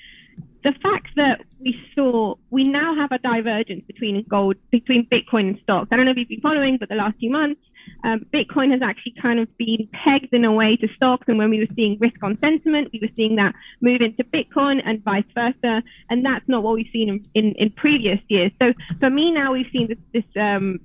the 0.64 0.72
fact 0.82 1.08
that 1.16 1.42
we 1.60 1.72
saw 1.94 2.34
we 2.50 2.64
now 2.64 2.90
have 3.00 3.12
a 3.12 3.18
divergence 3.18 3.84
between 3.86 4.24
gold 4.28 4.56
between 4.70 5.06
Bitcoin 5.06 5.44
and 5.50 5.58
stocks. 5.62 5.88
I 5.90 5.96
don't 5.96 6.06
know 6.06 6.12
if 6.12 6.18
you've 6.18 6.28
been 6.28 6.40
following, 6.40 6.78
but 6.78 6.88
the 6.88 7.00
last 7.04 7.16
few 7.18 7.30
months 7.30 7.60
Um, 8.02 8.20
Bitcoin 8.32 8.70
has 8.74 8.82
actually 8.82 9.14
kind 9.20 9.38
of 9.40 9.48
been 9.58 9.88
pegged 9.92 10.32
in 10.32 10.44
a 10.44 10.52
way 10.52 10.76
to 10.76 10.88
stocks. 10.96 11.26
And 11.28 11.36
when 11.38 11.50
we 11.50 11.58
were 11.58 11.72
seeing 11.76 11.98
risk 12.06 12.22
on 12.22 12.38
sentiment, 12.40 12.88
we 12.92 13.00
were 13.00 13.14
seeing 13.16 13.36
that 13.36 13.54
move 13.80 14.00
into 14.00 14.22
Bitcoin 14.24 14.76
and 14.86 15.02
vice 15.04 15.30
versa. 15.34 15.82
And 16.10 16.24
that's 16.24 16.46
not 16.48 16.62
what 16.62 16.74
we've 16.74 16.92
seen 16.92 17.08
in, 17.12 17.18
in, 17.34 17.46
in 17.62 17.70
previous 17.70 18.20
years. 18.28 18.50
So 18.60 18.66
for 19.00 19.10
me 19.10 19.30
now, 19.40 19.52
we've 19.52 19.72
seen 19.76 19.86
this, 19.88 20.02
this, 20.16 20.42
um, 20.48 20.80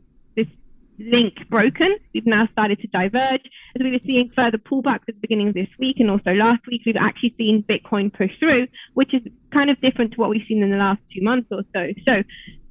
link 1.00 1.48
broken. 1.50 1.98
We've 2.14 2.26
now 2.26 2.48
started 2.52 2.80
to 2.80 2.88
diverge. 2.88 3.42
As 3.76 3.82
we 3.82 3.92
were 3.92 4.00
seeing 4.04 4.32
further 4.36 4.58
pullbacks 4.58 5.08
at 5.08 5.16
the 5.16 5.22
beginning 5.22 5.50
of 5.50 5.54
this 5.54 5.70
week 5.80 5.98
and 6.00 6.10
also 6.10 6.32
last 6.32 6.66
week, 6.68 6.82
we've 6.86 6.96
actually 6.96 7.34
seen 7.38 7.64
Bitcoin 7.64 8.14
push 8.14 8.32
through, 8.40 8.68
which 8.94 9.14
is 9.14 9.22
kind 9.52 9.70
of 9.70 9.80
different 9.82 10.14
to 10.14 10.18
what 10.18 10.30
we've 10.30 10.46
seen 10.48 10.62
in 10.62 10.72
the 10.72 10.78
last 10.78 11.02
two 11.14 11.22
months 11.22 11.48
or 11.52 11.64
so. 11.74 11.88
So 12.06 12.24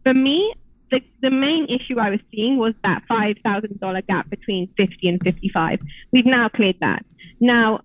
for 0.02 0.14
me, 0.14 0.54
the, 0.90 1.00
the 1.20 1.30
main 1.30 1.66
issue 1.66 1.98
I 1.98 2.10
was 2.10 2.20
seeing 2.30 2.56
was 2.56 2.74
that 2.82 3.02
$5,000 3.10 4.06
gap 4.06 4.30
between 4.30 4.68
50 4.76 5.08
and 5.08 5.22
55. 5.22 5.80
We've 6.12 6.26
now 6.26 6.48
cleared 6.48 6.76
that. 6.80 7.04
Now, 7.40 7.80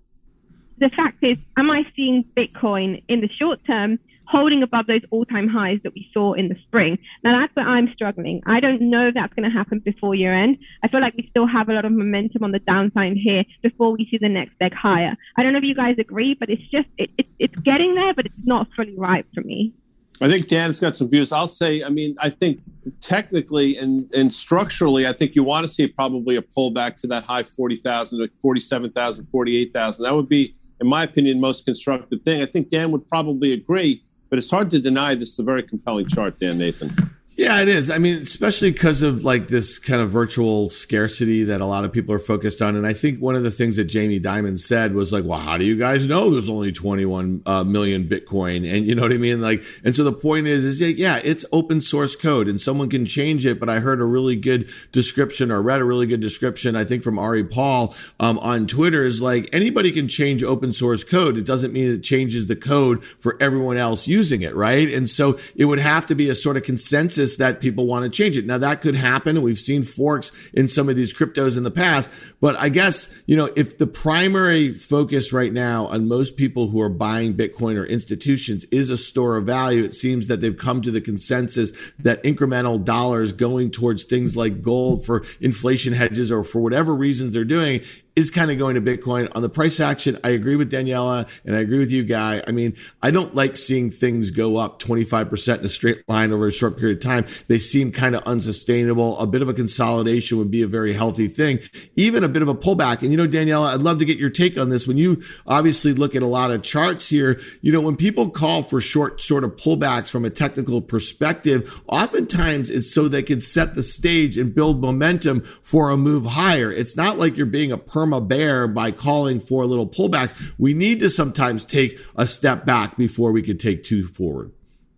the 0.78 0.88
fact 0.90 1.22
is, 1.22 1.36
am 1.56 1.70
I 1.70 1.84
seeing 1.94 2.24
Bitcoin 2.36 3.02
in 3.08 3.20
the 3.20 3.28
short 3.28 3.60
term 3.66 3.98
holding 4.26 4.62
above 4.62 4.86
those 4.86 5.02
all-time 5.10 5.48
highs 5.48 5.78
that 5.84 5.94
we 5.94 6.08
saw 6.12 6.32
in 6.34 6.48
the 6.48 6.56
spring? 6.66 6.98
Now 7.22 7.40
that's 7.40 7.54
where 7.54 7.66
I'm 7.66 7.92
struggling. 7.92 8.42
I 8.46 8.60
don't 8.60 8.80
know 8.82 9.08
if 9.08 9.14
that's 9.14 9.32
going 9.34 9.48
to 9.48 9.56
happen 9.56 9.80
before 9.80 10.14
year 10.14 10.34
end. 10.34 10.58
I 10.82 10.88
feel 10.88 11.00
like 11.00 11.14
we 11.16 11.26
still 11.30 11.46
have 11.46 11.68
a 11.68 11.72
lot 11.72 11.84
of 11.84 11.92
momentum 11.92 12.44
on 12.44 12.52
the 12.52 12.58
downside 12.60 13.16
here 13.16 13.44
before 13.62 13.92
we 13.92 14.06
see 14.10 14.18
the 14.18 14.28
next 14.28 14.54
leg 14.60 14.74
higher. 14.74 15.16
I 15.36 15.42
don't 15.42 15.52
know 15.52 15.58
if 15.58 15.64
you 15.64 15.74
guys 15.74 15.96
agree, 15.98 16.34
but 16.34 16.50
it's 16.50 16.62
just 16.64 16.88
it, 16.98 17.10
it, 17.18 17.26
it's 17.38 17.56
getting 17.60 17.94
there, 17.94 18.14
but 18.14 18.26
it's 18.26 18.34
not 18.44 18.68
fully 18.76 18.94
right 18.96 19.26
for 19.34 19.42
me. 19.42 19.72
I 20.20 20.28
think 20.28 20.46
Dan's 20.46 20.78
got 20.78 20.94
some 20.94 21.08
views. 21.08 21.32
I'll 21.32 21.48
say, 21.48 21.82
I 21.82 21.88
mean, 21.88 22.14
I 22.20 22.30
think 22.30 22.60
technically 23.00 23.76
and, 23.78 24.08
and 24.14 24.32
structurally, 24.32 25.06
I 25.06 25.12
think 25.12 25.34
you 25.34 25.42
want 25.42 25.66
to 25.66 25.72
see 25.72 25.88
probably 25.88 26.36
a 26.36 26.42
pullback 26.42 26.96
to 26.96 27.08
that 27.08 27.24
high 27.24 27.42
40,000, 27.42 28.28
47,000, 28.40 29.26
48,000. 29.26 30.04
That 30.04 30.14
would 30.14 30.28
be, 30.28 30.54
in 30.80 30.88
my 30.88 31.02
opinion, 31.02 31.40
most 31.40 31.64
constructive 31.64 32.22
thing. 32.22 32.42
I 32.42 32.46
think 32.46 32.68
Dan 32.68 32.92
would 32.92 33.08
probably 33.08 33.52
agree, 33.52 34.04
but 34.34 34.38
it's 34.38 34.50
hard 34.50 34.68
to 34.68 34.80
deny 34.80 35.14
this 35.14 35.30
is 35.34 35.38
a 35.38 35.44
very 35.44 35.62
compelling 35.62 36.08
chart, 36.08 36.36
Dan 36.38 36.58
Nathan. 36.58 36.90
Yeah, 37.36 37.60
it 37.60 37.68
is. 37.68 37.90
I 37.90 37.98
mean, 37.98 38.22
especially 38.22 38.70
because 38.70 39.02
of 39.02 39.24
like 39.24 39.48
this 39.48 39.80
kind 39.80 40.00
of 40.00 40.10
virtual 40.10 40.68
scarcity 40.68 41.42
that 41.44 41.60
a 41.60 41.66
lot 41.66 41.84
of 41.84 41.90
people 41.90 42.14
are 42.14 42.20
focused 42.20 42.62
on. 42.62 42.76
And 42.76 42.86
I 42.86 42.92
think 42.92 43.18
one 43.18 43.34
of 43.34 43.42
the 43.42 43.50
things 43.50 43.74
that 43.74 43.86
Jamie 43.86 44.20
Dimon 44.20 44.56
said 44.56 44.94
was 44.94 45.12
like, 45.12 45.24
well, 45.24 45.40
how 45.40 45.58
do 45.58 45.64
you 45.64 45.76
guys 45.76 46.06
know 46.06 46.30
there's 46.30 46.48
only 46.48 46.70
21 46.70 47.42
uh, 47.44 47.64
million 47.64 48.04
Bitcoin? 48.04 48.72
And 48.72 48.86
you 48.86 48.94
know 48.94 49.02
what 49.02 49.12
I 49.12 49.16
mean? 49.16 49.40
Like, 49.40 49.64
and 49.82 49.96
so 49.96 50.04
the 50.04 50.12
point 50.12 50.46
is, 50.46 50.64
is 50.64 50.80
yeah, 50.80 51.20
it's 51.24 51.44
open 51.50 51.80
source 51.80 52.14
code 52.14 52.46
and 52.46 52.60
someone 52.60 52.88
can 52.88 53.04
change 53.04 53.44
it. 53.44 53.58
But 53.58 53.68
I 53.68 53.80
heard 53.80 54.00
a 54.00 54.04
really 54.04 54.36
good 54.36 54.68
description 54.92 55.50
or 55.50 55.60
read 55.60 55.80
a 55.80 55.84
really 55.84 56.06
good 56.06 56.20
description, 56.20 56.76
I 56.76 56.84
think 56.84 57.02
from 57.02 57.18
Ari 57.18 57.44
Paul 57.44 57.96
um, 58.20 58.38
on 58.38 58.68
Twitter 58.68 59.04
is 59.04 59.20
like 59.20 59.48
anybody 59.52 59.90
can 59.90 60.06
change 60.06 60.44
open 60.44 60.72
source 60.72 61.02
code. 61.02 61.36
It 61.36 61.44
doesn't 61.44 61.72
mean 61.72 61.90
it 61.90 62.04
changes 62.04 62.46
the 62.46 62.54
code 62.54 63.02
for 63.18 63.36
everyone 63.40 63.76
else 63.76 64.06
using 64.06 64.42
it. 64.42 64.54
Right. 64.54 64.88
And 64.88 65.10
so 65.10 65.36
it 65.56 65.64
would 65.64 65.80
have 65.80 66.06
to 66.06 66.14
be 66.14 66.28
a 66.28 66.36
sort 66.36 66.56
of 66.56 66.62
consensus 66.62 67.23
that 67.36 67.60
people 67.60 67.86
want 67.86 68.04
to 68.04 68.10
change 68.10 68.36
it. 68.36 68.46
Now 68.46 68.58
that 68.58 68.80
could 68.80 68.94
happen. 68.94 69.42
We've 69.42 69.58
seen 69.58 69.84
forks 69.84 70.30
in 70.52 70.68
some 70.68 70.88
of 70.88 70.96
these 70.96 71.12
cryptos 71.12 71.56
in 71.56 71.64
the 71.64 71.70
past, 71.70 72.10
but 72.40 72.56
I 72.56 72.68
guess, 72.68 73.12
you 73.26 73.36
know, 73.36 73.50
if 73.56 73.78
the 73.78 73.86
primary 73.86 74.72
focus 74.72 75.32
right 75.32 75.52
now 75.52 75.86
on 75.86 76.08
most 76.08 76.36
people 76.36 76.68
who 76.68 76.80
are 76.80 76.88
buying 76.88 77.34
Bitcoin 77.34 77.76
or 77.76 77.84
institutions 77.84 78.64
is 78.70 78.90
a 78.90 78.96
store 78.96 79.36
of 79.36 79.46
value, 79.46 79.82
it 79.84 79.94
seems 79.94 80.28
that 80.28 80.40
they've 80.40 80.56
come 80.56 80.82
to 80.82 80.90
the 80.90 81.00
consensus 81.00 81.72
that 81.98 82.22
incremental 82.22 82.82
dollars 82.82 83.32
going 83.32 83.70
towards 83.70 84.04
things 84.04 84.36
like 84.36 84.62
gold 84.62 85.04
for 85.04 85.24
inflation 85.40 85.92
hedges 85.92 86.30
or 86.30 86.44
for 86.44 86.60
whatever 86.60 86.94
reasons 86.94 87.34
they're 87.34 87.44
doing 87.44 87.80
is 88.16 88.30
kind 88.30 88.50
of 88.50 88.58
going 88.58 88.76
to 88.76 88.80
Bitcoin. 88.80 89.28
On 89.34 89.42
the 89.42 89.48
price 89.48 89.80
action, 89.80 90.18
I 90.22 90.30
agree 90.30 90.54
with 90.54 90.70
Daniela 90.70 91.28
and 91.44 91.56
I 91.56 91.60
agree 91.60 91.78
with 91.78 91.90
you, 91.90 92.04
Guy. 92.04 92.42
I 92.46 92.52
mean, 92.52 92.76
I 93.02 93.10
don't 93.10 93.34
like 93.34 93.56
seeing 93.56 93.90
things 93.90 94.30
go 94.30 94.56
up 94.56 94.80
25% 94.80 95.58
in 95.58 95.64
a 95.64 95.68
straight 95.68 96.08
line 96.08 96.32
over 96.32 96.46
a 96.46 96.52
short 96.52 96.78
period 96.78 96.98
of 96.98 97.02
time. 97.02 97.26
They 97.48 97.58
seem 97.58 97.90
kind 97.90 98.14
of 98.14 98.22
unsustainable. 98.22 99.18
A 99.18 99.26
bit 99.26 99.42
of 99.42 99.48
a 99.48 99.54
consolidation 99.54 100.38
would 100.38 100.50
be 100.50 100.62
a 100.62 100.68
very 100.68 100.92
healthy 100.92 101.26
thing, 101.26 101.58
even 101.96 102.22
a 102.22 102.28
bit 102.28 102.42
of 102.42 102.48
a 102.48 102.54
pullback. 102.54 103.02
And, 103.02 103.10
you 103.10 103.16
know, 103.16 103.26
Daniela, 103.26 103.74
I'd 103.74 103.80
love 103.80 103.98
to 103.98 104.04
get 104.04 104.18
your 104.18 104.30
take 104.30 104.56
on 104.56 104.68
this. 104.68 104.86
When 104.86 104.96
you 104.96 105.20
obviously 105.46 105.92
look 105.92 106.14
at 106.14 106.22
a 106.22 106.26
lot 106.26 106.52
of 106.52 106.62
charts 106.62 107.08
here, 107.08 107.40
you 107.62 107.72
know, 107.72 107.80
when 107.80 107.96
people 107.96 108.30
call 108.30 108.62
for 108.62 108.80
short 108.80 109.20
sort 109.20 109.42
of 109.42 109.56
pullbacks 109.56 110.08
from 110.08 110.24
a 110.24 110.30
technical 110.30 110.80
perspective, 110.80 111.72
oftentimes 111.88 112.70
it's 112.70 112.92
so 112.92 113.08
they 113.08 113.22
can 113.22 113.40
set 113.40 113.74
the 113.74 113.82
stage 113.82 114.38
and 114.38 114.54
build 114.54 114.80
momentum 114.80 115.40
for 115.62 115.90
a 115.90 115.96
move 115.96 116.26
higher. 116.26 116.70
It's 116.70 116.96
not 116.96 117.18
like 117.18 117.36
you're 117.36 117.46
being 117.46 117.72
a 117.72 117.78
permanent 117.78 118.03
perma 118.04 118.26
bear 118.26 118.66
by 118.66 118.90
calling 118.90 119.40
for 119.40 119.64
little 119.66 119.88
pullbacks. 119.88 120.34
We 120.58 120.74
need 120.74 121.00
to 121.00 121.10
sometimes 121.10 121.64
take 121.64 121.98
a 122.16 122.26
step 122.26 122.64
back 122.64 122.96
before 122.96 123.32
we 123.32 123.42
can 123.42 123.58
take 123.58 123.82
two 123.82 124.06
forward. 124.06 124.52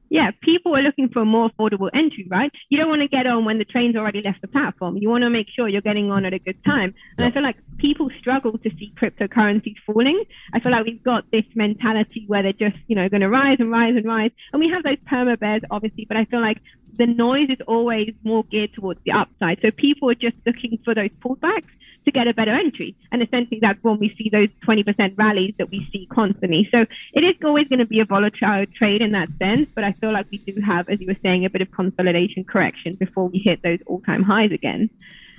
Yeah, 0.08 0.30
people 0.40 0.76
are 0.76 0.82
looking 0.82 1.08
for 1.08 1.22
a 1.22 1.24
more 1.24 1.50
affordable 1.50 1.90
entry, 1.92 2.28
right? 2.30 2.52
You 2.68 2.78
don't 2.78 2.88
want 2.88 3.02
to 3.02 3.08
get 3.08 3.26
on 3.26 3.44
when 3.44 3.58
the 3.58 3.64
train's 3.64 3.96
already 3.96 4.22
left 4.22 4.40
the 4.40 4.46
platform. 4.46 4.96
You 4.96 5.08
want 5.08 5.22
to 5.22 5.30
make 5.30 5.48
sure 5.52 5.68
you're 5.68 5.80
getting 5.80 6.12
on 6.12 6.24
at 6.24 6.32
a 6.32 6.38
good 6.38 6.62
time. 6.64 6.94
And 7.18 7.24
yep. 7.24 7.30
I 7.30 7.34
feel 7.34 7.42
like 7.42 7.56
people 7.78 8.08
struggle 8.20 8.56
to 8.56 8.70
see 8.78 8.92
cryptocurrencies 8.96 9.80
falling. 9.84 10.22
I 10.52 10.60
feel 10.60 10.70
like 10.70 10.84
we've 10.84 11.02
got 11.02 11.28
this 11.32 11.44
mentality 11.56 12.24
where 12.28 12.44
they're 12.44 12.52
just, 12.52 12.76
you 12.86 12.94
know, 12.94 13.08
going 13.08 13.22
to 13.22 13.28
rise 13.28 13.56
and 13.58 13.68
rise 13.68 13.96
and 13.96 14.04
rise. 14.04 14.30
And 14.52 14.60
we 14.60 14.70
have 14.70 14.84
those 14.84 14.98
perma 15.12 15.36
bears, 15.40 15.62
obviously, 15.72 16.04
but 16.04 16.16
I 16.16 16.24
feel 16.26 16.40
like 16.40 16.58
the 16.96 17.06
noise 17.06 17.48
is 17.50 17.58
always 17.66 18.12
more 18.24 18.44
geared 18.44 18.72
towards 18.74 19.00
the 19.04 19.12
upside. 19.12 19.60
So 19.60 19.70
people 19.76 20.10
are 20.10 20.14
just 20.14 20.36
looking 20.46 20.78
for 20.84 20.94
those 20.94 21.10
pullbacks 21.10 21.68
to 22.04 22.12
get 22.12 22.28
a 22.28 22.34
better 22.34 22.52
entry. 22.52 22.96
And 23.10 23.20
essentially, 23.20 23.58
that's 23.60 23.82
when 23.82 23.98
we 23.98 24.12
see 24.12 24.28
those 24.30 24.50
20% 24.66 25.18
rallies 25.18 25.54
that 25.58 25.70
we 25.70 25.88
see 25.92 26.06
constantly. 26.10 26.68
So 26.70 26.86
it 27.12 27.24
is 27.24 27.34
always 27.44 27.68
going 27.68 27.80
to 27.80 27.86
be 27.86 28.00
a 28.00 28.04
volatile 28.04 28.64
trade 28.74 29.02
in 29.02 29.12
that 29.12 29.28
sense. 29.38 29.68
But 29.74 29.84
I 29.84 29.92
feel 29.92 30.12
like 30.12 30.26
we 30.30 30.38
do 30.38 30.60
have, 30.60 30.88
as 30.88 31.00
you 31.00 31.08
were 31.08 31.16
saying, 31.22 31.44
a 31.44 31.50
bit 31.50 31.62
of 31.62 31.70
consolidation 31.72 32.44
correction 32.44 32.92
before 32.98 33.28
we 33.28 33.38
hit 33.38 33.62
those 33.62 33.80
all 33.86 34.00
time 34.02 34.22
highs 34.22 34.52
again. 34.52 34.88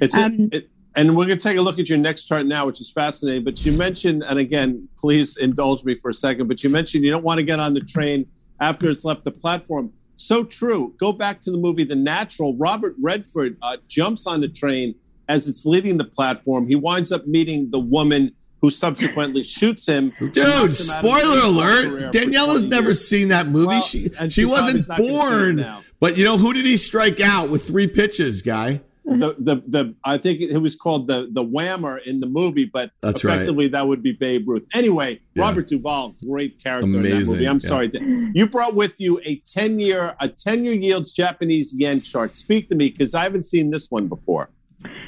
It's 0.01 0.15
um, 0.15 0.49
it, 0.51 0.69
and 0.95 1.15
we're 1.15 1.25
going 1.25 1.37
to 1.37 1.43
take 1.43 1.57
a 1.57 1.61
look 1.61 1.79
at 1.79 1.89
your 1.89 1.99
next 1.99 2.25
chart 2.25 2.45
now, 2.45 2.65
which 2.65 2.81
is 2.81 2.91
fascinating. 2.91 3.43
But 3.43 3.65
you 3.65 3.71
mentioned, 3.71 4.23
and 4.23 4.39
again, 4.39 4.89
please 4.97 5.37
indulge 5.37 5.85
me 5.85 5.93
for 5.95 6.09
a 6.09 6.13
second, 6.13 6.47
but 6.47 6.63
you 6.63 6.69
mentioned 6.69 7.03
you 7.03 7.11
don't 7.11 7.23
want 7.23 7.37
to 7.37 7.43
get 7.43 7.59
on 7.59 7.73
the 7.73 7.81
train 7.81 8.25
after 8.59 8.89
it's 8.89 9.05
left 9.05 9.23
the 9.23 9.31
platform. 9.31 9.93
So 10.17 10.43
true. 10.43 10.93
Go 10.99 11.13
back 11.13 11.41
to 11.41 11.51
the 11.51 11.57
movie 11.57 11.83
The 11.83 11.95
Natural. 11.95 12.55
Robert 12.57 12.95
Redford 12.99 13.57
uh, 13.61 13.77
jumps 13.87 14.27
on 14.27 14.41
the 14.41 14.47
train 14.47 14.95
as 15.29 15.47
it's 15.47 15.65
leaving 15.65 15.97
the 15.97 16.05
platform. 16.05 16.67
He 16.67 16.75
winds 16.75 17.11
up 17.11 17.27
meeting 17.27 17.69
the 17.71 17.79
woman 17.79 18.33
who 18.61 18.71
subsequently 18.71 19.43
shoots 19.43 19.85
him. 19.85 20.11
Dude, 20.33 20.75
spoiler 20.75 21.39
alert. 21.39 22.11
Daniela's 22.11 22.65
never 22.65 22.87
years. 22.87 23.07
seen 23.07 23.27
that 23.27 23.47
movie. 23.47 23.67
Well, 23.67 23.81
she 23.83 24.09
she 24.29 24.45
wasn't 24.45 24.87
born. 24.97 25.65
But 25.99 26.17
you 26.17 26.23
know 26.23 26.37
who 26.37 26.53
did 26.53 26.65
he 26.65 26.77
strike 26.77 27.19
out 27.19 27.49
with 27.49 27.67
three 27.67 27.87
pitches, 27.87 28.41
guy? 28.41 28.81
The, 29.07 29.35
the 29.39 29.55
the 29.67 29.95
I 30.03 30.17
think 30.17 30.41
it 30.41 30.57
was 30.57 30.75
called 30.75 31.07
the 31.07 31.29
the 31.31 31.43
whammer 31.43 32.03
in 32.05 32.19
the 32.19 32.27
movie, 32.27 32.65
but 32.65 32.91
That's 33.01 33.23
effectively 33.23 33.65
right. 33.65 33.71
that 33.71 33.87
would 33.87 34.03
be 34.03 34.11
Babe 34.11 34.49
Ruth. 34.49 34.67
Anyway, 34.73 35.21
yeah. 35.33 35.43
Robert 35.43 35.67
Duvall, 35.67 36.13
great 36.27 36.61
character 36.61 36.87
Amazing. 36.87 37.11
in 37.11 37.19
that 37.19 37.31
movie. 37.31 37.45
I'm 37.47 37.59
yeah. 37.61 37.69
sorry, 37.69 38.31
you 38.33 38.47
brought 38.47 38.75
with 38.75 38.99
you 38.99 39.21
a 39.23 39.37
ten 39.45 39.79
year 39.79 40.13
a 40.19 40.27
ten 40.27 40.65
year 40.65 40.73
yields 40.73 41.13
Japanese 41.13 41.73
yen 41.73 42.01
chart. 42.01 42.35
Speak 42.35 42.67
to 42.67 42.75
me 42.75 42.89
because 42.89 43.15
I 43.15 43.23
haven't 43.23 43.43
seen 43.43 43.71
this 43.71 43.89
one 43.89 44.07
before. 44.07 44.49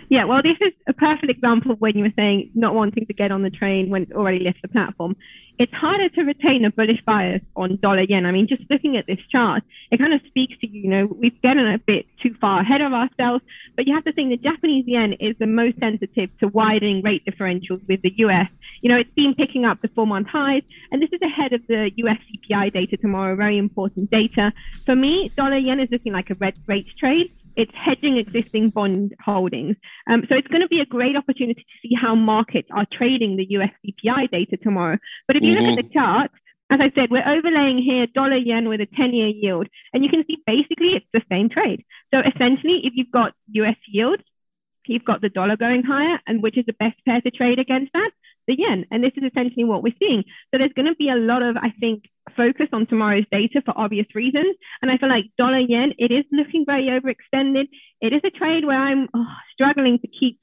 Yeah, 0.09 0.23
well, 0.25 0.41
this 0.41 0.57
is 0.59 0.73
a 0.87 0.93
perfect 0.93 1.29
example 1.29 1.71
of 1.71 1.79
when 1.79 1.95
you 1.95 2.03
were 2.03 2.13
saying 2.15 2.49
not 2.55 2.73
wanting 2.73 3.05
to 3.05 3.13
get 3.13 3.31
on 3.31 3.43
the 3.43 3.51
train 3.51 3.91
when 3.91 4.03
it's 4.03 4.11
already 4.11 4.43
left 4.43 4.59
the 4.63 4.67
platform. 4.67 5.15
It's 5.59 5.73
harder 5.73 6.09
to 6.09 6.21
retain 6.23 6.65
a 6.65 6.71
bullish 6.71 7.01
bias 7.05 7.41
on 7.55 7.77
dollar 7.81 8.01
yen. 8.01 8.25
I 8.25 8.31
mean, 8.31 8.47
just 8.47 8.63
looking 8.71 8.97
at 8.97 9.05
this 9.05 9.19
chart, 9.31 9.61
it 9.91 9.99
kind 9.99 10.13
of 10.13 10.21
speaks 10.25 10.57
to 10.61 10.67
you, 10.67 10.89
know, 10.89 11.05
we've 11.05 11.39
gotten 11.43 11.67
a 11.67 11.77
bit 11.77 12.07
too 12.23 12.33
far 12.41 12.61
ahead 12.61 12.81
of 12.81 12.91
ourselves, 12.91 13.43
but 13.75 13.85
you 13.85 13.93
have 13.93 14.05
to 14.05 14.13
think 14.13 14.31
the 14.31 14.37
Japanese 14.37 14.85
yen 14.87 15.13
is 15.13 15.35
the 15.37 15.45
most 15.45 15.77
sensitive 15.79 16.29
to 16.39 16.47
widening 16.47 17.03
rate 17.03 17.23
differentials 17.25 17.87
with 17.87 18.01
the 18.01 18.13
US. 18.19 18.47
You 18.81 18.89
know, 18.89 18.97
it's 18.97 19.13
been 19.13 19.35
picking 19.35 19.65
up 19.65 19.81
the 19.81 19.89
four 19.89 20.07
month 20.07 20.27
highs, 20.27 20.63
and 20.91 21.03
this 21.03 21.09
is 21.11 21.21
ahead 21.21 21.53
of 21.53 21.61
the 21.67 21.91
US 21.97 22.17
CPI 22.31 22.73
data 22.73 22.97
tomorrow, 22.97 23.35
very 23.35 23.57
important 23.57 24.09
data. 24.09 24.53
For 24.85 24.95
me, 24.95 25.29
dollar 25.35 25.57
yen 25.57 25.79
is 25.79 25.89
looking 25.91 26.13
like 26.13 26.31
a 26.31 26.35
red 26.39 26.55
rates 26.65 26.89
trade 26.97 27.31
it's 27.59 27.71
hedging 27.75 28.17
existing 28.17 28.69
bond 28.69 29.13
holdings. 29.19 29.75
Um, 30.09 30.23
so 30.29 30.35
it's 30.35 30.47
going 30.47 30.61
to 30.61 30.67
be 30.69 30.79
a 30.79 30.85
great 30.85 31.17
opportunity 31.17 31.61
to 31.61 31.87
see 31.87 31.93
how 31.93 32.15
markets 32.15 32.69
are 32.71 32.87
trading 32.89 33.35
the 33.35 33.47
US 33.57 33.71
CPI 33.85 34.31
data 34.31 34.55
tomorrow. 34.63 34.97
But 35.27 35.35
if 35.35 35.43
you 35.43 35.55
mm-hmm. 35.55 35.65
look 35.65 35.77
at 35.77 35.85
mm-hmm. 35.85 35.87
the 35.89 35.93
chart, 35.93 36.31
as 36.71 36.79
I 36.81 36.89
said, 36.95 37.11
we're 37.11 37.27
overlaying 37.27 37.79
here 37.79 38.07
dollar 38.07 38.37
yen 38.37 38.69
with 38.69 38.79
a 38.79 38.85
10 38.85 39.13
year 39.13 39.27
yield. 39.27 39.67
And 39.91 40.05
you 40.05 40.09
can 40.09 40.23
see 40.25 40.37
basically 40.47 40.95
it's 40.95 41.05
the 41.11 41.21
same 41.29 41.49
trade. 41.49 41.83
So 42.13 42.21
essentially, 42.21 42.79
if 42.85 42.93
you've 42.95 43.11
got 43.11 43.33
US 43.47 43.75
yields, 43.87 44.23
you've 44.85 45.03
got 45.03 45.21
the 45.21 45.29
dollar 45.29 45.57
going 45.57 45.83
higher, 45.83 46.19
and 46.25 46.41
which 46.41 46.57
is 46.57 46.65
the 46.65 46.73
best 46.73 46.95
pair 47.05 47.19
to 47.21 47.31
trade 47.31 47.59
against 47.59 47.91
that? 47.93 48.11
The 48.49 48.55
yen. 48.57 48.85
And 48.89 49.03
this 49.03 49.11
is 49.15 49.23
essentially 49.23 49.63
what 49.63 49.83
we're 49.83 49.93
seeing. 49.99 50.23
So 50.49 50.57
there's 50.57 50.73
going 50.73 50.87
to 50.87 50.95
be 50.95 51.09
a 51.09 51.15
lot 51.15 51.43
of, 51.43 51.55
I 51.55 51.69
think, 51.79 52.05
focus 52.35 52.65
on 52.73 52.87
tomorrow's 52.87 53.29
data 53.31 53.61
for 53.63 53.77
obvious 53.77 54.07
reasons. 54.15 54.55
And 54.81 54.89
I 54.89 54.97
feel 54.97 55.07
like 55.07 55.25
dollar 55.37 55.59
yen, 55.59 55.93
it 55.99 56.11
is 56.11 56.25
looking 56.31 56.65
very 56.65 56.89
overextended. 56.89 57.67
It 58.01 58.11
is 58.11 58.21
a 58.25 58.31
trade 58.31 58.65
where 58.65 58.81
I'm 58.81 59.07
oh, 59.13 59.27
struggling 59.53 59.99
to 59.99 60.07
keep 60.07 60.39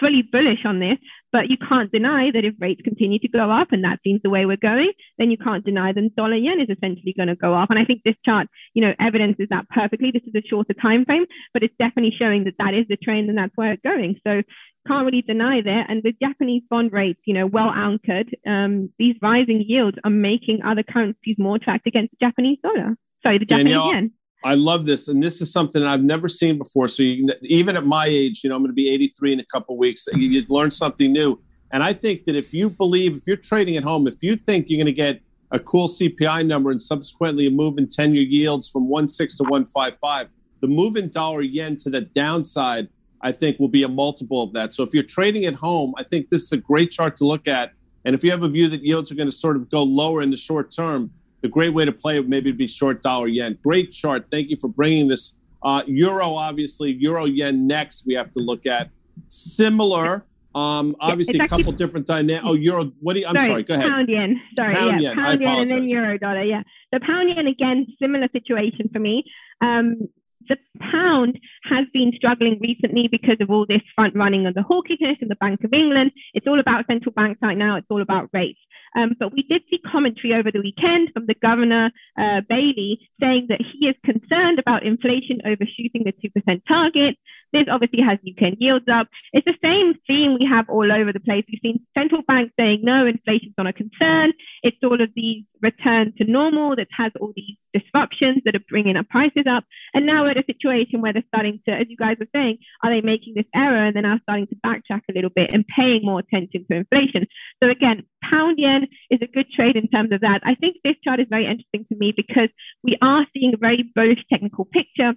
fully 0.00 0.22
bullish 0.22 0.64
on 0.64 0.80
this, 0.80 0.98
but 1.32 1.48
you 1.48 1.56
can't 1.56 1.92
deny 1.92 2.30
that 2.32 2.44
if 2.44 2.54
rates 2.58 2.80
continue 2.82 3.18
to 3.18 3.28
go 3.28 3.50
up 3.50 3.68
and 3.72 3.84
that 3.84 4.00
seems 4.02 4.20
the 4.22 4.30
way 4.30 4.46
we're 4.46 4.56
going, 4.56 4.92
then 5.18 5.30
you 5.30 5.36
can't 5.36 5.64
deny 5.64 5.92
that 5.92 6.16
dollar 6.16 6.36
yen 6.36 6.60
is 6.60 6.68
essentially 6.70 7.14
going 7.16 7.28
to 7.28 7.36
go 7.36 7.54
up. 7.54 7.70
And 7.70 7.78
I 7.78 7.84
think 7.84 8.02
this 8.04 8.16
chart, 8.24 8.48
you 8.74 8.82
know, 8.82 8.94
evidences 8.98 9.48
that 9.50 9.68
perfectly. 9.68 10.10
This 10.10 10.22
is 10.26 10.34
a 10.34 10.46
shorter 10.48 10.74
time 10.74 11.04
frame, 11.04 11.26
but 11.52 11.62
it's 11.62 11.74
definitely 11.78 12.14
showing 12.18 12.44
that 12.44 12.54
that 12.58 12.74
is 12.74 12.86
the 12.88 12.96
trend 12.96 13.28
and 13.28 13.38
that's 13.38 13.56
where 13.56 13.72
it's 13.72 13.82
going. 13.82 14.20
So 14.26 14.42
can't 14.86 15.04
really 15.04 15.22
deny 15.22 15.60
that. 15.60 15.86
And 15.88 16.02
with 16.02 16.18
Japanese 16.20 16.62
bond 16.70 16.92
rates, 16.92 17.20
you 17.26 17.34
know, 17.34 17.46
well 17.46 17.70
anchored, 17.70 18.34
um, 18.46 18.90
these 18.98 19.16
rising 19.20 19.62
yields 19.66 19.98
are 20.04 20.10
making 20.10 20.60
other 20.64 20.82
currencies 20.82 21.36
more 21.38 21.56
attractive 21.56 21.90
against 21.90 22.12
the 22.12 22.26
Japanese 22.26 22.58
dollar. 22.62 22.96
Sorry, 23.22 23.38
the 23.38 23.44
Japanese 23.44 23.74
Danielle, 23.74 23.92
yen. 23.92 24.12
I 24.44 24.54
love 24.54 24.86
this, 24.86 25.08
and 25.08 25.22
this 25.22 25.40
is 25.40 25.52
something 25.52 25.82
I've 25.82 26.02
never 26.02 26.28
seen 26.28 26.58
before. 26.58 26.86
So 26.86 27.02
you, 27.02 27.28
even 27.42 27.76
at 27.76 27.84
my 27.84 28.06
age, 28.06 28.44
you 28.44 28.50
know, 28.50 28.56
I'm 28.56 28.62
going 28.62 28.70
to 28.70 28.74
be 28.74 28.88
83 28.88 29.32
in 29.32 29.40
a 29.40 29.44
couple 29.46 29.76
weeks. 29.76 30.06
You, 30.12 30.28
you 30.28 30.44
learn 30.48 30.70
something 30.70 31.12
new, 31.12 31.40
and 31.72 31.82
I 31.82 31.92
think 31.92 32.24
that 32.26 32.36
if 32.36 32.54
you 32.54 32.70
believe, 32.70 33.16
if 33.16 33.26
you're 33.26 33.36
trading 33.36 33.76
at 33.76 33.82
home, 33.82 34.06
if 34.06 34.22
you 34.22 34.36
think 34.36 34.66
you're 34.68 34.78
going 34.78 34.86
to 34.86 34.92
get 34.92 35.20
a 35.50 35.58
cool 35.58 35.88
CPI 35.88 36.46
number 36.46 36.70
and 36.70 36.80
subsequently 36.80 37.46
a 37.46 37.50
move 37.50 37.78
in 37.78 37.86
10-year 37.86 38.22
yields 38.22 38.68
from 38.68 38.88
1.6 38.88 39.36
to 39.38 39.42
1.55, 39.44 40.28
the 40.60 40.66
move 40.66 40.96
in 40.96 41.08
dollar 41.08 41.42
yen 41.42 41.76
to 41.78 41.90
the 41.90 42.02
downside, 42.02 42.88
I 43.22 43.32
think, 43.32 43.58
will 43.58 43.68
be 43.68 43.82
a 43.82 43.88
multiple 43.88 44.42
of 44.42 44.52
that. 44.54 44.72
So 44.72 44.82
if 44.82 44.92
you're 44.92 45.02
trading 45.02 45.46
at 45.46 45.54
home, 45.54 45.94
I 45.96 46.04
think 46.04 46.30
this 46.30 46.42
is 46.42 46.52
a 46.52 46.58
great 46.58 46.90
chart 46.90 47.16
to 47.18 47.24
look 47.24 47.48
at. 47.48 47.72
And 48.04 48.14
if 48.14 48.22
you 48.22 48.30
have 48.30 48.42
a 48.42 48.48
view 48.48 48.68
that 48.68 48.84
yields 48.84 49.10
are 49.10 49.14
going 49.14 49.28
to 49.28 49.34
sort 49.34 49.56
of 49.56 49.70
go 49.70 49.82
lower 49.82 50.22
in 50.22 50.30
the 50.30 50.36
short 50.36 50.70
term, 50.70 51.10
the 51.40 51.48
great 51.48 51.72
way 51.72 51.84
to 51.84 51.92
play 51.92 52.18
it 52.18 52.28
maybe 52.28 52.52
be 52.52 52.66
short 52.66 53.02
dollar 53.02 53.28
yen. 53.28 53.58
Great 53.62 53.92
chart. 53.92 54.26
Thank 54.30 54.50
you 54.50 54.56
for 54.56 54.68
bringing 54.68 55.08
this. 55.08 55.34
Uh, 55.62 55.82
Euro, 55.86 56.34
obviously, 56.34 56.92
Euro 57.00 57.24
yen 57.24 57.66
next. 57.66 58.06
We 58.06 58.14
have 58.14 58.30
to 58.32 58.40
look 58.40 58.66
at 58.66 58.90
similar. 59.28 60.24
Um, 60.54 60.96
obviously, 61.00 61.38
a 61.38 61.48
couple 61.48 61.72
different 61.72 62.06
dynamics. 62.06 62.44
Oh, 62.46 62.54
euro. 62.54 62.90
What 63.00 63.14
do 63.14 63.20
you? 63.20 63.26
I'm 63.26 63.36
sorry. 63.36 63.48
sorry 63.48 63.62
go 63.64 63.74
ahead. 63.74 63.88
Pound 63.88 64.08
yen. 64.08 64.40
Sorry. 64.56 64.74
Pound 64.74 65.02
yeah. 65.02 65.10
Yen. 65.10 65.16
Pound 65.16 65.40
yen 65.40 65.58
and 65.58 65.70
then 65.70 65.88
euro 65.88 66.18
dollar. 66.18 66.42
Yeah. 66.42 66.62
The 66.90 67.00
pound 67.00 67.28
yen 67.34 67.46
again. 67.46 67.86
Similar 68.00 68.28
situation 68.32 68.88
for 68.92 68.98
me. 68.98 69.24
Um, 69.60 70.08
the 70.48 70.56
pound 70.80 71.38
has 71.64 71.86
been 71.92 72.12
struggling 72.16 72.58
recently 72.60 73.08
because 73.08 73.36
of 73.40 73.50
all 73.50 73.66
this 73.66 73.82
front 73.94 74.14
running 74.14 74.46
of 74.46 74.54
the 74.54 74.62
hawkishness 74.62 75.20
in 75.20 75.28
the 75.28 75.36
Bank 75.36 75.62
of 75.64 75.72
England. 75.72 76.12
It's 76.34 76.46
all 76.46 76.60
about 76.60 76.86
central 76.86 77.12
banks 77.12 77.40
right 77.42 77.56
now. 77.56 77.76
It's 77.76 77.86
all 77.90 78.02
about 78.02 78.30
rates. 78.32 78.60
Um, 78.96 79.14
but 79.18 79.32
we 79.32 79.42
did 79.42 79.62
see 79.70 79.78
commentary 79.78 80.34
over 80.34 80.50
the 80.50 80.60
weekend 80.60 81.10
from 81.12 81.26
the 81.26 81.34
governor, 81.34 81.90
uh, 82.18 82.40
Bailey, 82.48 83.08
saying 83.20 83.46
that 83.48 83.60
he 83.60 83.86
is 83.86 83.94
concerned 84.04 84.58
about 84.58 84.82
inflation 84.82 85.40
overshooting 85.44 86.04
the 86.04 86.12
2% 86.12 86.62
target. 86.66 87.16
This 87.52 87.66
obviously 87.70 88.02
has 88.02 88.18
UK 88.18 88.54
yields 88.58 88.86
up. 88.88 89.08
It's 89.32 89.44
the 89.44 89.56
same 89.62 89.94
theme 90.06 90.36
we 90.38 90.46
have 90.46 90.68
all 90.68 90.90
over 90.90 91.12
the 91.12 91.20
place. 91.20 91.44
We've 91.48 91.60
seen 91.62 91.80
central 91.96 92.22
banks 92.22 92.52
saying 92.58 92.80
no, 92.82 93.06
inflation's 93.06 93.54
not 93.56 93.66
a 93.66 93.72
concern. 93.72 94.32
It's 94.62 94.76
all 94.82 95.00
of 95.00 95.10
these 95.14 95.44
return 95.62 96.12
to 96.18 96.24
normal 96.24 96.76
that 96.76 96.88
has 96.96 97.12
all 97.20 97.32
these 97.34 97.56
disruptions 97.72 98.42
that 98.44 98.54
are 98.54 98.64
bringing 98.68 98.96
our 98.96 99.04
prices 99.04 99.44
up. 99.48 99.64
And 99.94 100.06
now 100.06 100.22
we're 100.22 100.30
at 100.30 100.38
a 100.38 100.44
situation 100.46 101.00
where 101.00 101.12
they're 101.12 101.24
starting 101.28 101.60
to, 101.66 101.72
as 101.72 101.86
you 101.88 101.96
guys 101.96 102.16
were 102.18 102.28
saying, 102.34 102.58
are 102.82 102.90
they 102.90 103.00
making 103.00 103.34
this 103.34 103.46
error 103.54 103.86
and 103.86 103.94
they're 103.94 104.02
now 104.02 104.20
starting 104.22 104.46
to 104.48 104.56
backtrack 104.64 105.02
a 105.10 105.14
little 105.14 105.30
bit 105.30 105.50
and 105.52 105.64
paying 105.66 106.04
more 106.04 106.20
attention 106.20 106.64
to 106.70 106.76
inflation? 106.76 107.26
So 107.62 107.70
again, 107.70 108.04
pound 108.22 108.58
yen 108.58 108.86
is 109.10 109.20
a 109.22 109.26
good 109.26 109.50
trade 109.50 109.76
in 109.76 109.88
terms 109.88 110.12
of 110.12 110.20
that. 110.20 110.42
I 110.44 110.54
think 110.54 110.76
this 110.84 110.96
chart 111.02 111.20
is 111.20 111.26
very 111.28 111.46
interesting 111.46 111.86
to 111.90 111.98
me 111.98 112.12
because 112.16 112.48
we 112.82 112.96
are 113.02 113.26
seeing 113.34 113.54
a 113.54 113.58
very 113.58 113.90
bullish 113.94 114.24
technical 114.30 114.64
picture. 114.64 115.14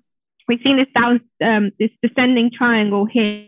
We've 0.52 0.60
seen 0.62 0.76
this 0.76 0.92
down, 0.94 1.22
um, 1.42 1.72
this 1.80 1.92
descending 2.04 2.52
triangle 2.54 3.06
here 3.06 3.48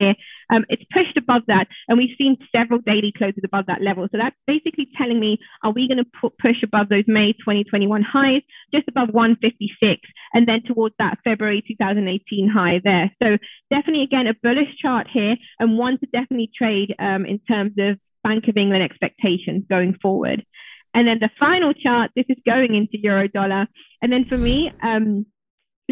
um, 0.00 0.64
it's 0.68 0.82
pushed 0.92 1.16
above 1.16 1.42
that, 1.46 1.68
and 1.88 1.98
we've 1.98 2.16
seen 2.18 2.36
several 2.50 2.80
daily 2.80 3.12
closes 3.16 3.42
above 3.44 3.66
that 3.66 3.82
level. 3.82 4.08
So 4.10 4.18
that's 4.18 4.36
basically 4.46 4.88
telling 4.98 5.20
me, 5.20 5.38
are 5.62 5.72
we 5.72 5.86
going 5.86 6.04
to 6.04 6.30
push 6.40 6.62
above 6.64 6.88
those 6.88 7.04
May 7.06 7.32
2021 7.34 8.02
highs, 8.02 8.42
just 8.74 8.88
above 8.88 9.10
156, 9.10 10.00
and 10.34 10.48
then 10.48 10.62
towards 10.62 10.94
that 10.98 11.18
February 11.22 11.62
2018 11.66 12.48
high 12.48 12.80
there? 12.82 13.12
So 13.22 13.38
definitely, 13.70 14.02
again, 14.02 14.26
a 14.26 14.34
bullish 14.42 14.76
chart 14.80 15.06
here, 15.12 15.36
and 15.60 15.78
one 15.78 15.98
to 15.98 16.06
definitely 16.06 16.50
trade 16.56 16.94
um, 16.98 17.24
in 17.26 17.38
terms 17.40 17.74
of 17.78 17.98
Bank 18.24 18.48
of 18.48 18.56
England 18.56 18.82
expectations 18.82 19.64
going 19.68 19.94
forward. 20.02 20.44
And 20.92 21.06
then 21.06 21.18
the 21.20 21.30
final 21.38 21.72
chart, 21.72 22.10
this 22.16 22.26
is 22.28 22.38
going 22.44 22.74
into 22.74 22.98
euro 22.98 23.28
dollar. 23.28 23.68
And 24.02 24.12
then 24.12 24.24
for 24.24 24.36
me, 24.36 24.72
um, 24.82 25.24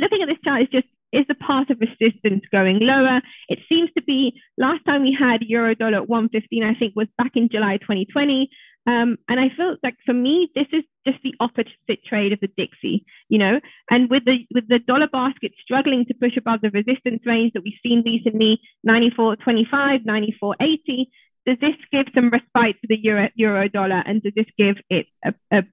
looking 0.01 0.23
at 0.23 0.29
this 0.29 0.39
chart 0.45 0.63
is 0.63 0.69
just 0.69 0.87
is 1.13 1.25
the 1.27 1.35
path 1.35 1.71
of 1.71 1.81
resistance 1.81 2.45
going 2.53 2.81
lower? 2.81 3.21
It 3.49 3.61
seems 3.69 3.91
to 3.97 4.03
be 4.03 4.41
last 4.59 4.85
time 4.85 5.03
we 5.03 5.17
had 5.19 5.43
euro 5.43 5.75
dollar 5.75 5.99
at 5.99 6.09
115, 6.09 6.63
I 6.63 6.75
think 6.75 6.95
was 6.95 7.09
back 7.17 7.33
in 7.35 7.49
July 7.49 7.79
2020. 7.79 8.51
Um, 8.87 9.19
and 9.29 9.39
I 9.39 9.51
feel 9.55 9.77
like 9.83 9.97
for 10.07 10.15
me, 10.15 10.51
this 10.55 10.67
is 10.73 10.83
just 11.07 11.19
the 11.23 11.35
opposite 11.41 12.05
trade 12.07 12.33
of 12.33 12.41
the 12.41 12.49
Dixie, 12.57 13.05
you 13.29 13.39
know. 13.39 13.61
And 13.91 14.09
with 14.09 14.25
the 14.25 14.47
with 14.55 14.67
the 14.69 14.79
dollar 14.79 15.09
basket 15.09 15.53
struggling 15.63 16.07
to 16.07 16.15
push 16.15 16.37
above 16.37 16.61
the 16.63 16.71
resistance 16.71 17.23
range 17.27 17.53
that 17.53 17.65
we've 17.65 17.75
seen 17.83 18.03
recently, 18.05 18.61
94.25, 18.87 20.07
94.80, 20.07 21.07
does 21.47 21.57
this 21.61 21.77
give 21.93 22.07
some 22.15 22.31
respite 22.31 22.77
to 22.81 22.89
the 22.89 22.99
euro 22.99 23.29
euro 23.35 23.69
dollar, 23.69 24.03
and 24.07 24.23
does 24.23 24.33
this 24.35 24.47
give 24.57 24.77
it 24.89 25.07
a, 25.23 25.35
a 25.51 25.65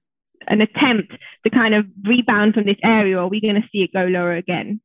an 0.48 0.60
attempt 0.60 1.12
to 1.44 1.50
kind 1.50 1.74
of 1.74 1.86
rebound 2.04 2.54
from 2.54 2.64
this 2.64 2.76
area, 2.82 3.16
or 3.16 3.22
are 3.22 3.28
we 3.28 3.40
going 3.40 3.54
to 3.54 3.68
see 3.72 3.78
it 3.78 3.92
go 3.92 4.04
lower 4.04 4.32
again? 4.32 4.80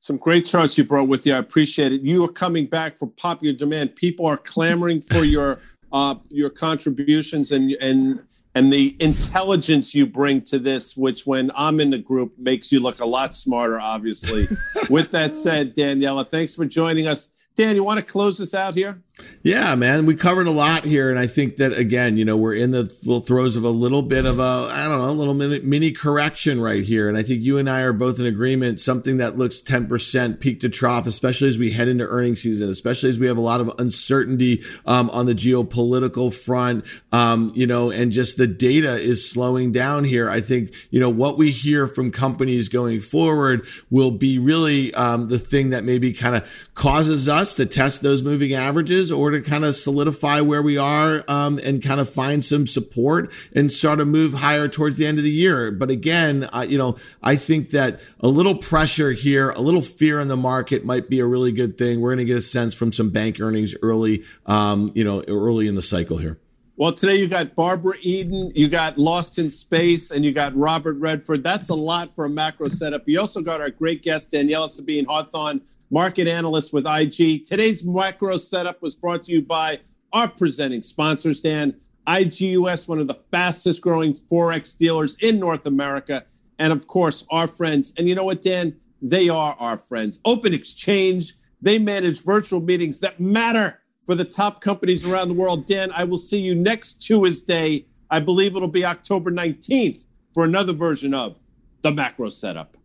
Some 0.00 0.16
great 0.16 0.46
charts 0.46 0.76
you 0.76 0.84
brought 0.84 1.06
with 1.06 1.26
you. 1.26 1.34
I 1.34 1.38
appreciate 1.38 1.92
it. 1.92 2.02
You 2.02 2.24
are 2.24 2.32
coming 2.32 2.66
back 2.66 2.98
for 2.98 3.06
popular 3.06 3.56
demand. 3.56 3.94
People 3.94 4.26
are 4.26 4.36
clamoring 4.36 5.00
for 5.00 5.24
your 5.24 5.60
uh, 5.92 6.16
your 6.28 6.50
contributions 6.50 7.52
and 7.52 7.70
and 7.80 8.20
and 8.54 8.72
the 8.72 8.96
intelligence 9.00 9.94
you 9.94 10.06
bring 10.06 10.42
to 10.42 10.58
this, 10.58 10.96
which 10.96 11.24
when 11.24 11.50
I'm 11.54 11.78
in 11.80 11.90
the 11.90 11.98
group 11.98 12.32
makes 12.36 12.72
you 12.72 12.80
look 12.80 13.00
a 13.00 13.06
lot 13.06 13.34
smarter. 13.34 13.80
Obviously. 13.80 14.48
with 14.90 15.12
that 15.12 15.36
said, 15.36 15.76
Daniela, 15.76 16.28
thanks 16.28 16.56
for 16.56 16.66
joining 16.66 17.06
us. 17.06 17.28
Dan, 17.54 17.76
you 17.76 17.84
want 17.84 18.00
to 18.00 18.04
close 18.04 18.38
this 18.38 18.54
out 18.54 18.74
here? 18.74 19.02
Yeah, 19.42 19.74
man, 19.74 20.06
we 20.06 20.14
covered 20.14 20.46
a 20.46 20.52
lot 20.52 20.84
here, 20.84 21.10
and 21.10 21.18
I 21.18 21.26
think 21.26 21.56
that 21.56 21.72
again, 21.72 22.16
you 22.16 22.24
know, 22.24 22.36
we're 22.36 22.54
in 22.54 22.70
the 22.70 22.86
throes 23.26 23.56
of 23.56 23.64
a 23.64 23.70
little 23.70 24.00
bit 24.00 24.24
of 24.24 24.38
a, 24.38 24.68
I 24.70 24.88
don't 24.88 24.98
know, 24.98 25.10
a 25.10 25.10
little 25.10 25.34
mini, 25.34 25.58
mini 25.60 25.90
correction 25.90 26.60
right 26.62 26.84
here, 26.84 27.08
and 27.08 27.18
I 27.18 27.22
think 27.22 27.42
you 27.42 27.58
and 27.58 27.68
I 27.68 27.82
are 27.82 27.92
both 27.92 28.20
in 28.20 28.26
agreement. 28.26 28.80
Something 28.80 29.16
that 29.16 29.36
looks 29.36 29.60
ten 29.60 29.86
percent 29.86 30.38
peak 30.38 30.60
to 30.60 30.68
trough, 30.68 31.06
especially 31.06 31.48
as 31.48 31.58
we 31.58 31.72
head 31.72 31.88
into 31.88 32.06
earnings 32.06 32.40
season, 32.40 32.70
especially 32.70 33.10
as 33.10 33.18
we 33.18 33.26
have 33.26 33.36
a 33.36 33.42
lot 33.42 33.60
of 33.60 33.72
uncertainty 33.78 34.62
um, 34.86 35.10
on 35.10 35.26
the 35.26 35.34
geopolitical 35.34 36.32
front, 36.32 36.84
um, 37.10 37.52
you 37.54 37.66
know, 37.66 37.90
and 37.90 38.12
just 38.12 38.36
the 38.38 38.46
data 38.46 38.96
is 38.96 39.28
slowing 39.28 39.72
down 39.72 40.04
here. 40.04 40.30
I 40.30 40.40
think 40.40 40.72
you 40.90 41.00
know 41.00 41.10
what 41.10 41.36
we 41.36 41.50
hear 41.50 41.88
from 41.88 42.12
companies 42.12 42.68
going 42.68 43.00
forward 43.00 43.66
will 43.90 44.12
be 44.12 44.38
really 44.38 44.94
um, 44.94 45.28
the 45.28 45.38
thing 45.38 45.70
that 45.70 45.82
maybe 45.82 46.12
kind 46.12 46.36
of 46.36 46.48
causes 46.74 47.28
us 47.28 47.56
to 47.56 47.66
test 47.66 48.02
those 48.02 48.22
moving 48.22 48.54
averages 48.54 49.01
or 49.10 49.30
to 49.30 49.40
kind 49.40 49.64
of 49.64 49.74
solidify 49.74 50.40
where 50.40 50.62
we 50.62 50.76
are 50.76 51.24
um, 51.26 51.58
and 51.64 51.82
kind 51.82 52.00
of 52.00 52.08
find 52.08 52.44
some 52.44 52.66
support 52.66 53.32
and 53.54 53.72
start 53.72 53.98
to 53.98 54.04
move 54.04 54.34
higher 54.34 54.68
towards 54.68 54.98
the 54.98 55.06
end 55.06 55.18
of 55.18 55.24
the 55.24 55.30
year. 55.30 55.70
But 55.70 55.90
again, 55.90 56.48
you 56.68 56.78
know, 56.78 56.96
I 57.22 57.36
think 57.36 57.70
that 57.70 58.00
a 58.20 58.28
little 58.28 58.56
pressure 58.56 59.12
here, 59.12 59.50
a 59.50 59.60
little 59.60 59.82
fear 59.82 60.20
in 60.20 60.28
the 60.28 60.36
market 60.36 60.84
might 60.84 61.08
be 61.08 61.18
a 61.18 61.26
really 61.26 61.52
good 61.52 61.78
thing. 61.78 62.00
We're 62.00 62.10
going 62.10 62.18
to 62.18 62.24
get 62.24 62.36
a 62.36 62.42
sense 62.42 62.74
from 62.74 62.92
some 62.92 63.10
bank 63.10 63.40
earnings 63.40 63.74
early, 63.82 64.24
um, 64.46 64.92
you 64.94 65.04
know, 65.04 65.22
early 65.26 65.66
in 65.66 65.74
the 65.74 65.82
cycle 65.82 66.18
here. 66.18 66.38
Well, 66.76 66.92
today 66.92 67.16
you 67.16 67.28
got 67.28 67.54
Barbara 67.54 67.94
Eden, 68.00 68.50
you 68.54 68.66
got 68.66 68.98
Lost 68.98 69.38
in 69.38 69.50
Space, 69.50 70.10
and 70.10 70.24
you 70.24 70.32
got 70.32 70.56
Robert 70.56 70.94
Redford. 70.94 71.44
That's 71.44 71.68
a 71.68 71.74
lot 71.74 72.14
for 72.14 72.24
a 72.24 72.30
macro 72.30 72.68
setup. 72.68 73.06
You 73.06 73.20
also 73.20 73.42
got 73.42 73.60
our 73.60 73.70
great 73.70 74.02
guest, 74.02 74.32
Daniela 74.32 74.70
Sabin 74.70 75.04
Hathorn 75.04 75.60
market 75.92 76.26
analyst 76.26 76.72
with 76.72 76.86
IG. 76.86 77.44
Today's 77.44 77.84
macro 77.84 78.38
setup 78.38 78.80
was 78.80 78.96
brought 78.96 79.24
to 79.24 79.32
you 79.32 79.42
by 79.42 79.78
our 80.14 80.26
presenting 80.26 80.82
sponsors, 80.82 81.40
Dan. 81.40 81.76
IG 82.08 82.40
US, 82.40 82.88
one 82.88 82.98
of 82.98 83.06
the 83.06 83.18
fastest 83.30 83.82
growing 83.82 84.14
Forex 84.14 84.76
dealers 84.76 85.16
in 85.20 85.38
North 85.38 85.66
America. 85.66 86.24
And 86.58 86.72
of 86.72 86.86
course, 86.86 87.24
our 87.30 87.46
friends. 87.46 87.92
And 87.98 88.08
you 88.08 88.14
know 88.14 88.24
what, 88.24 88.42
Dan? 88.42 88.74
They 89.02 89.28
are 89.28 89.54
our 89.58 89.76
friends. 89.76 90.18
Open 90.24 90.54
Exchange, 90.54 91.34
they 91.60 91.78
manage 91.78 92.24
virtual 92.24 92.60
meetings 92.60 92.98
that 93.00 93.20
matter 93.20 93.80
for 94.06 94.14
the 94.14 94.24
top 94.24 94.62
companies 94.62 95.04
around 95.04 95.28
the 95.28 95.34
world. 95.34 95.66
Dan, 95.66 95.92
I 95.94 96.04
will 96.04 96.18
see 96.18 96.40
you 96.40 96.54
next 96.54 97.02
Tuesday. 97.02 97.84
I 98.10 98.18
believe 98.18 98.56
it'll 98.56 98.66
be 98.66 98.84
October 98.84 99.30
19th 99.30 100.06
for 100.32 100.44
another 100.44 100.72
version 100.72 101.12
of 101.12 101.36
the 101.82 101.92
macro 101.92 102.30
setup. 102.30 102.76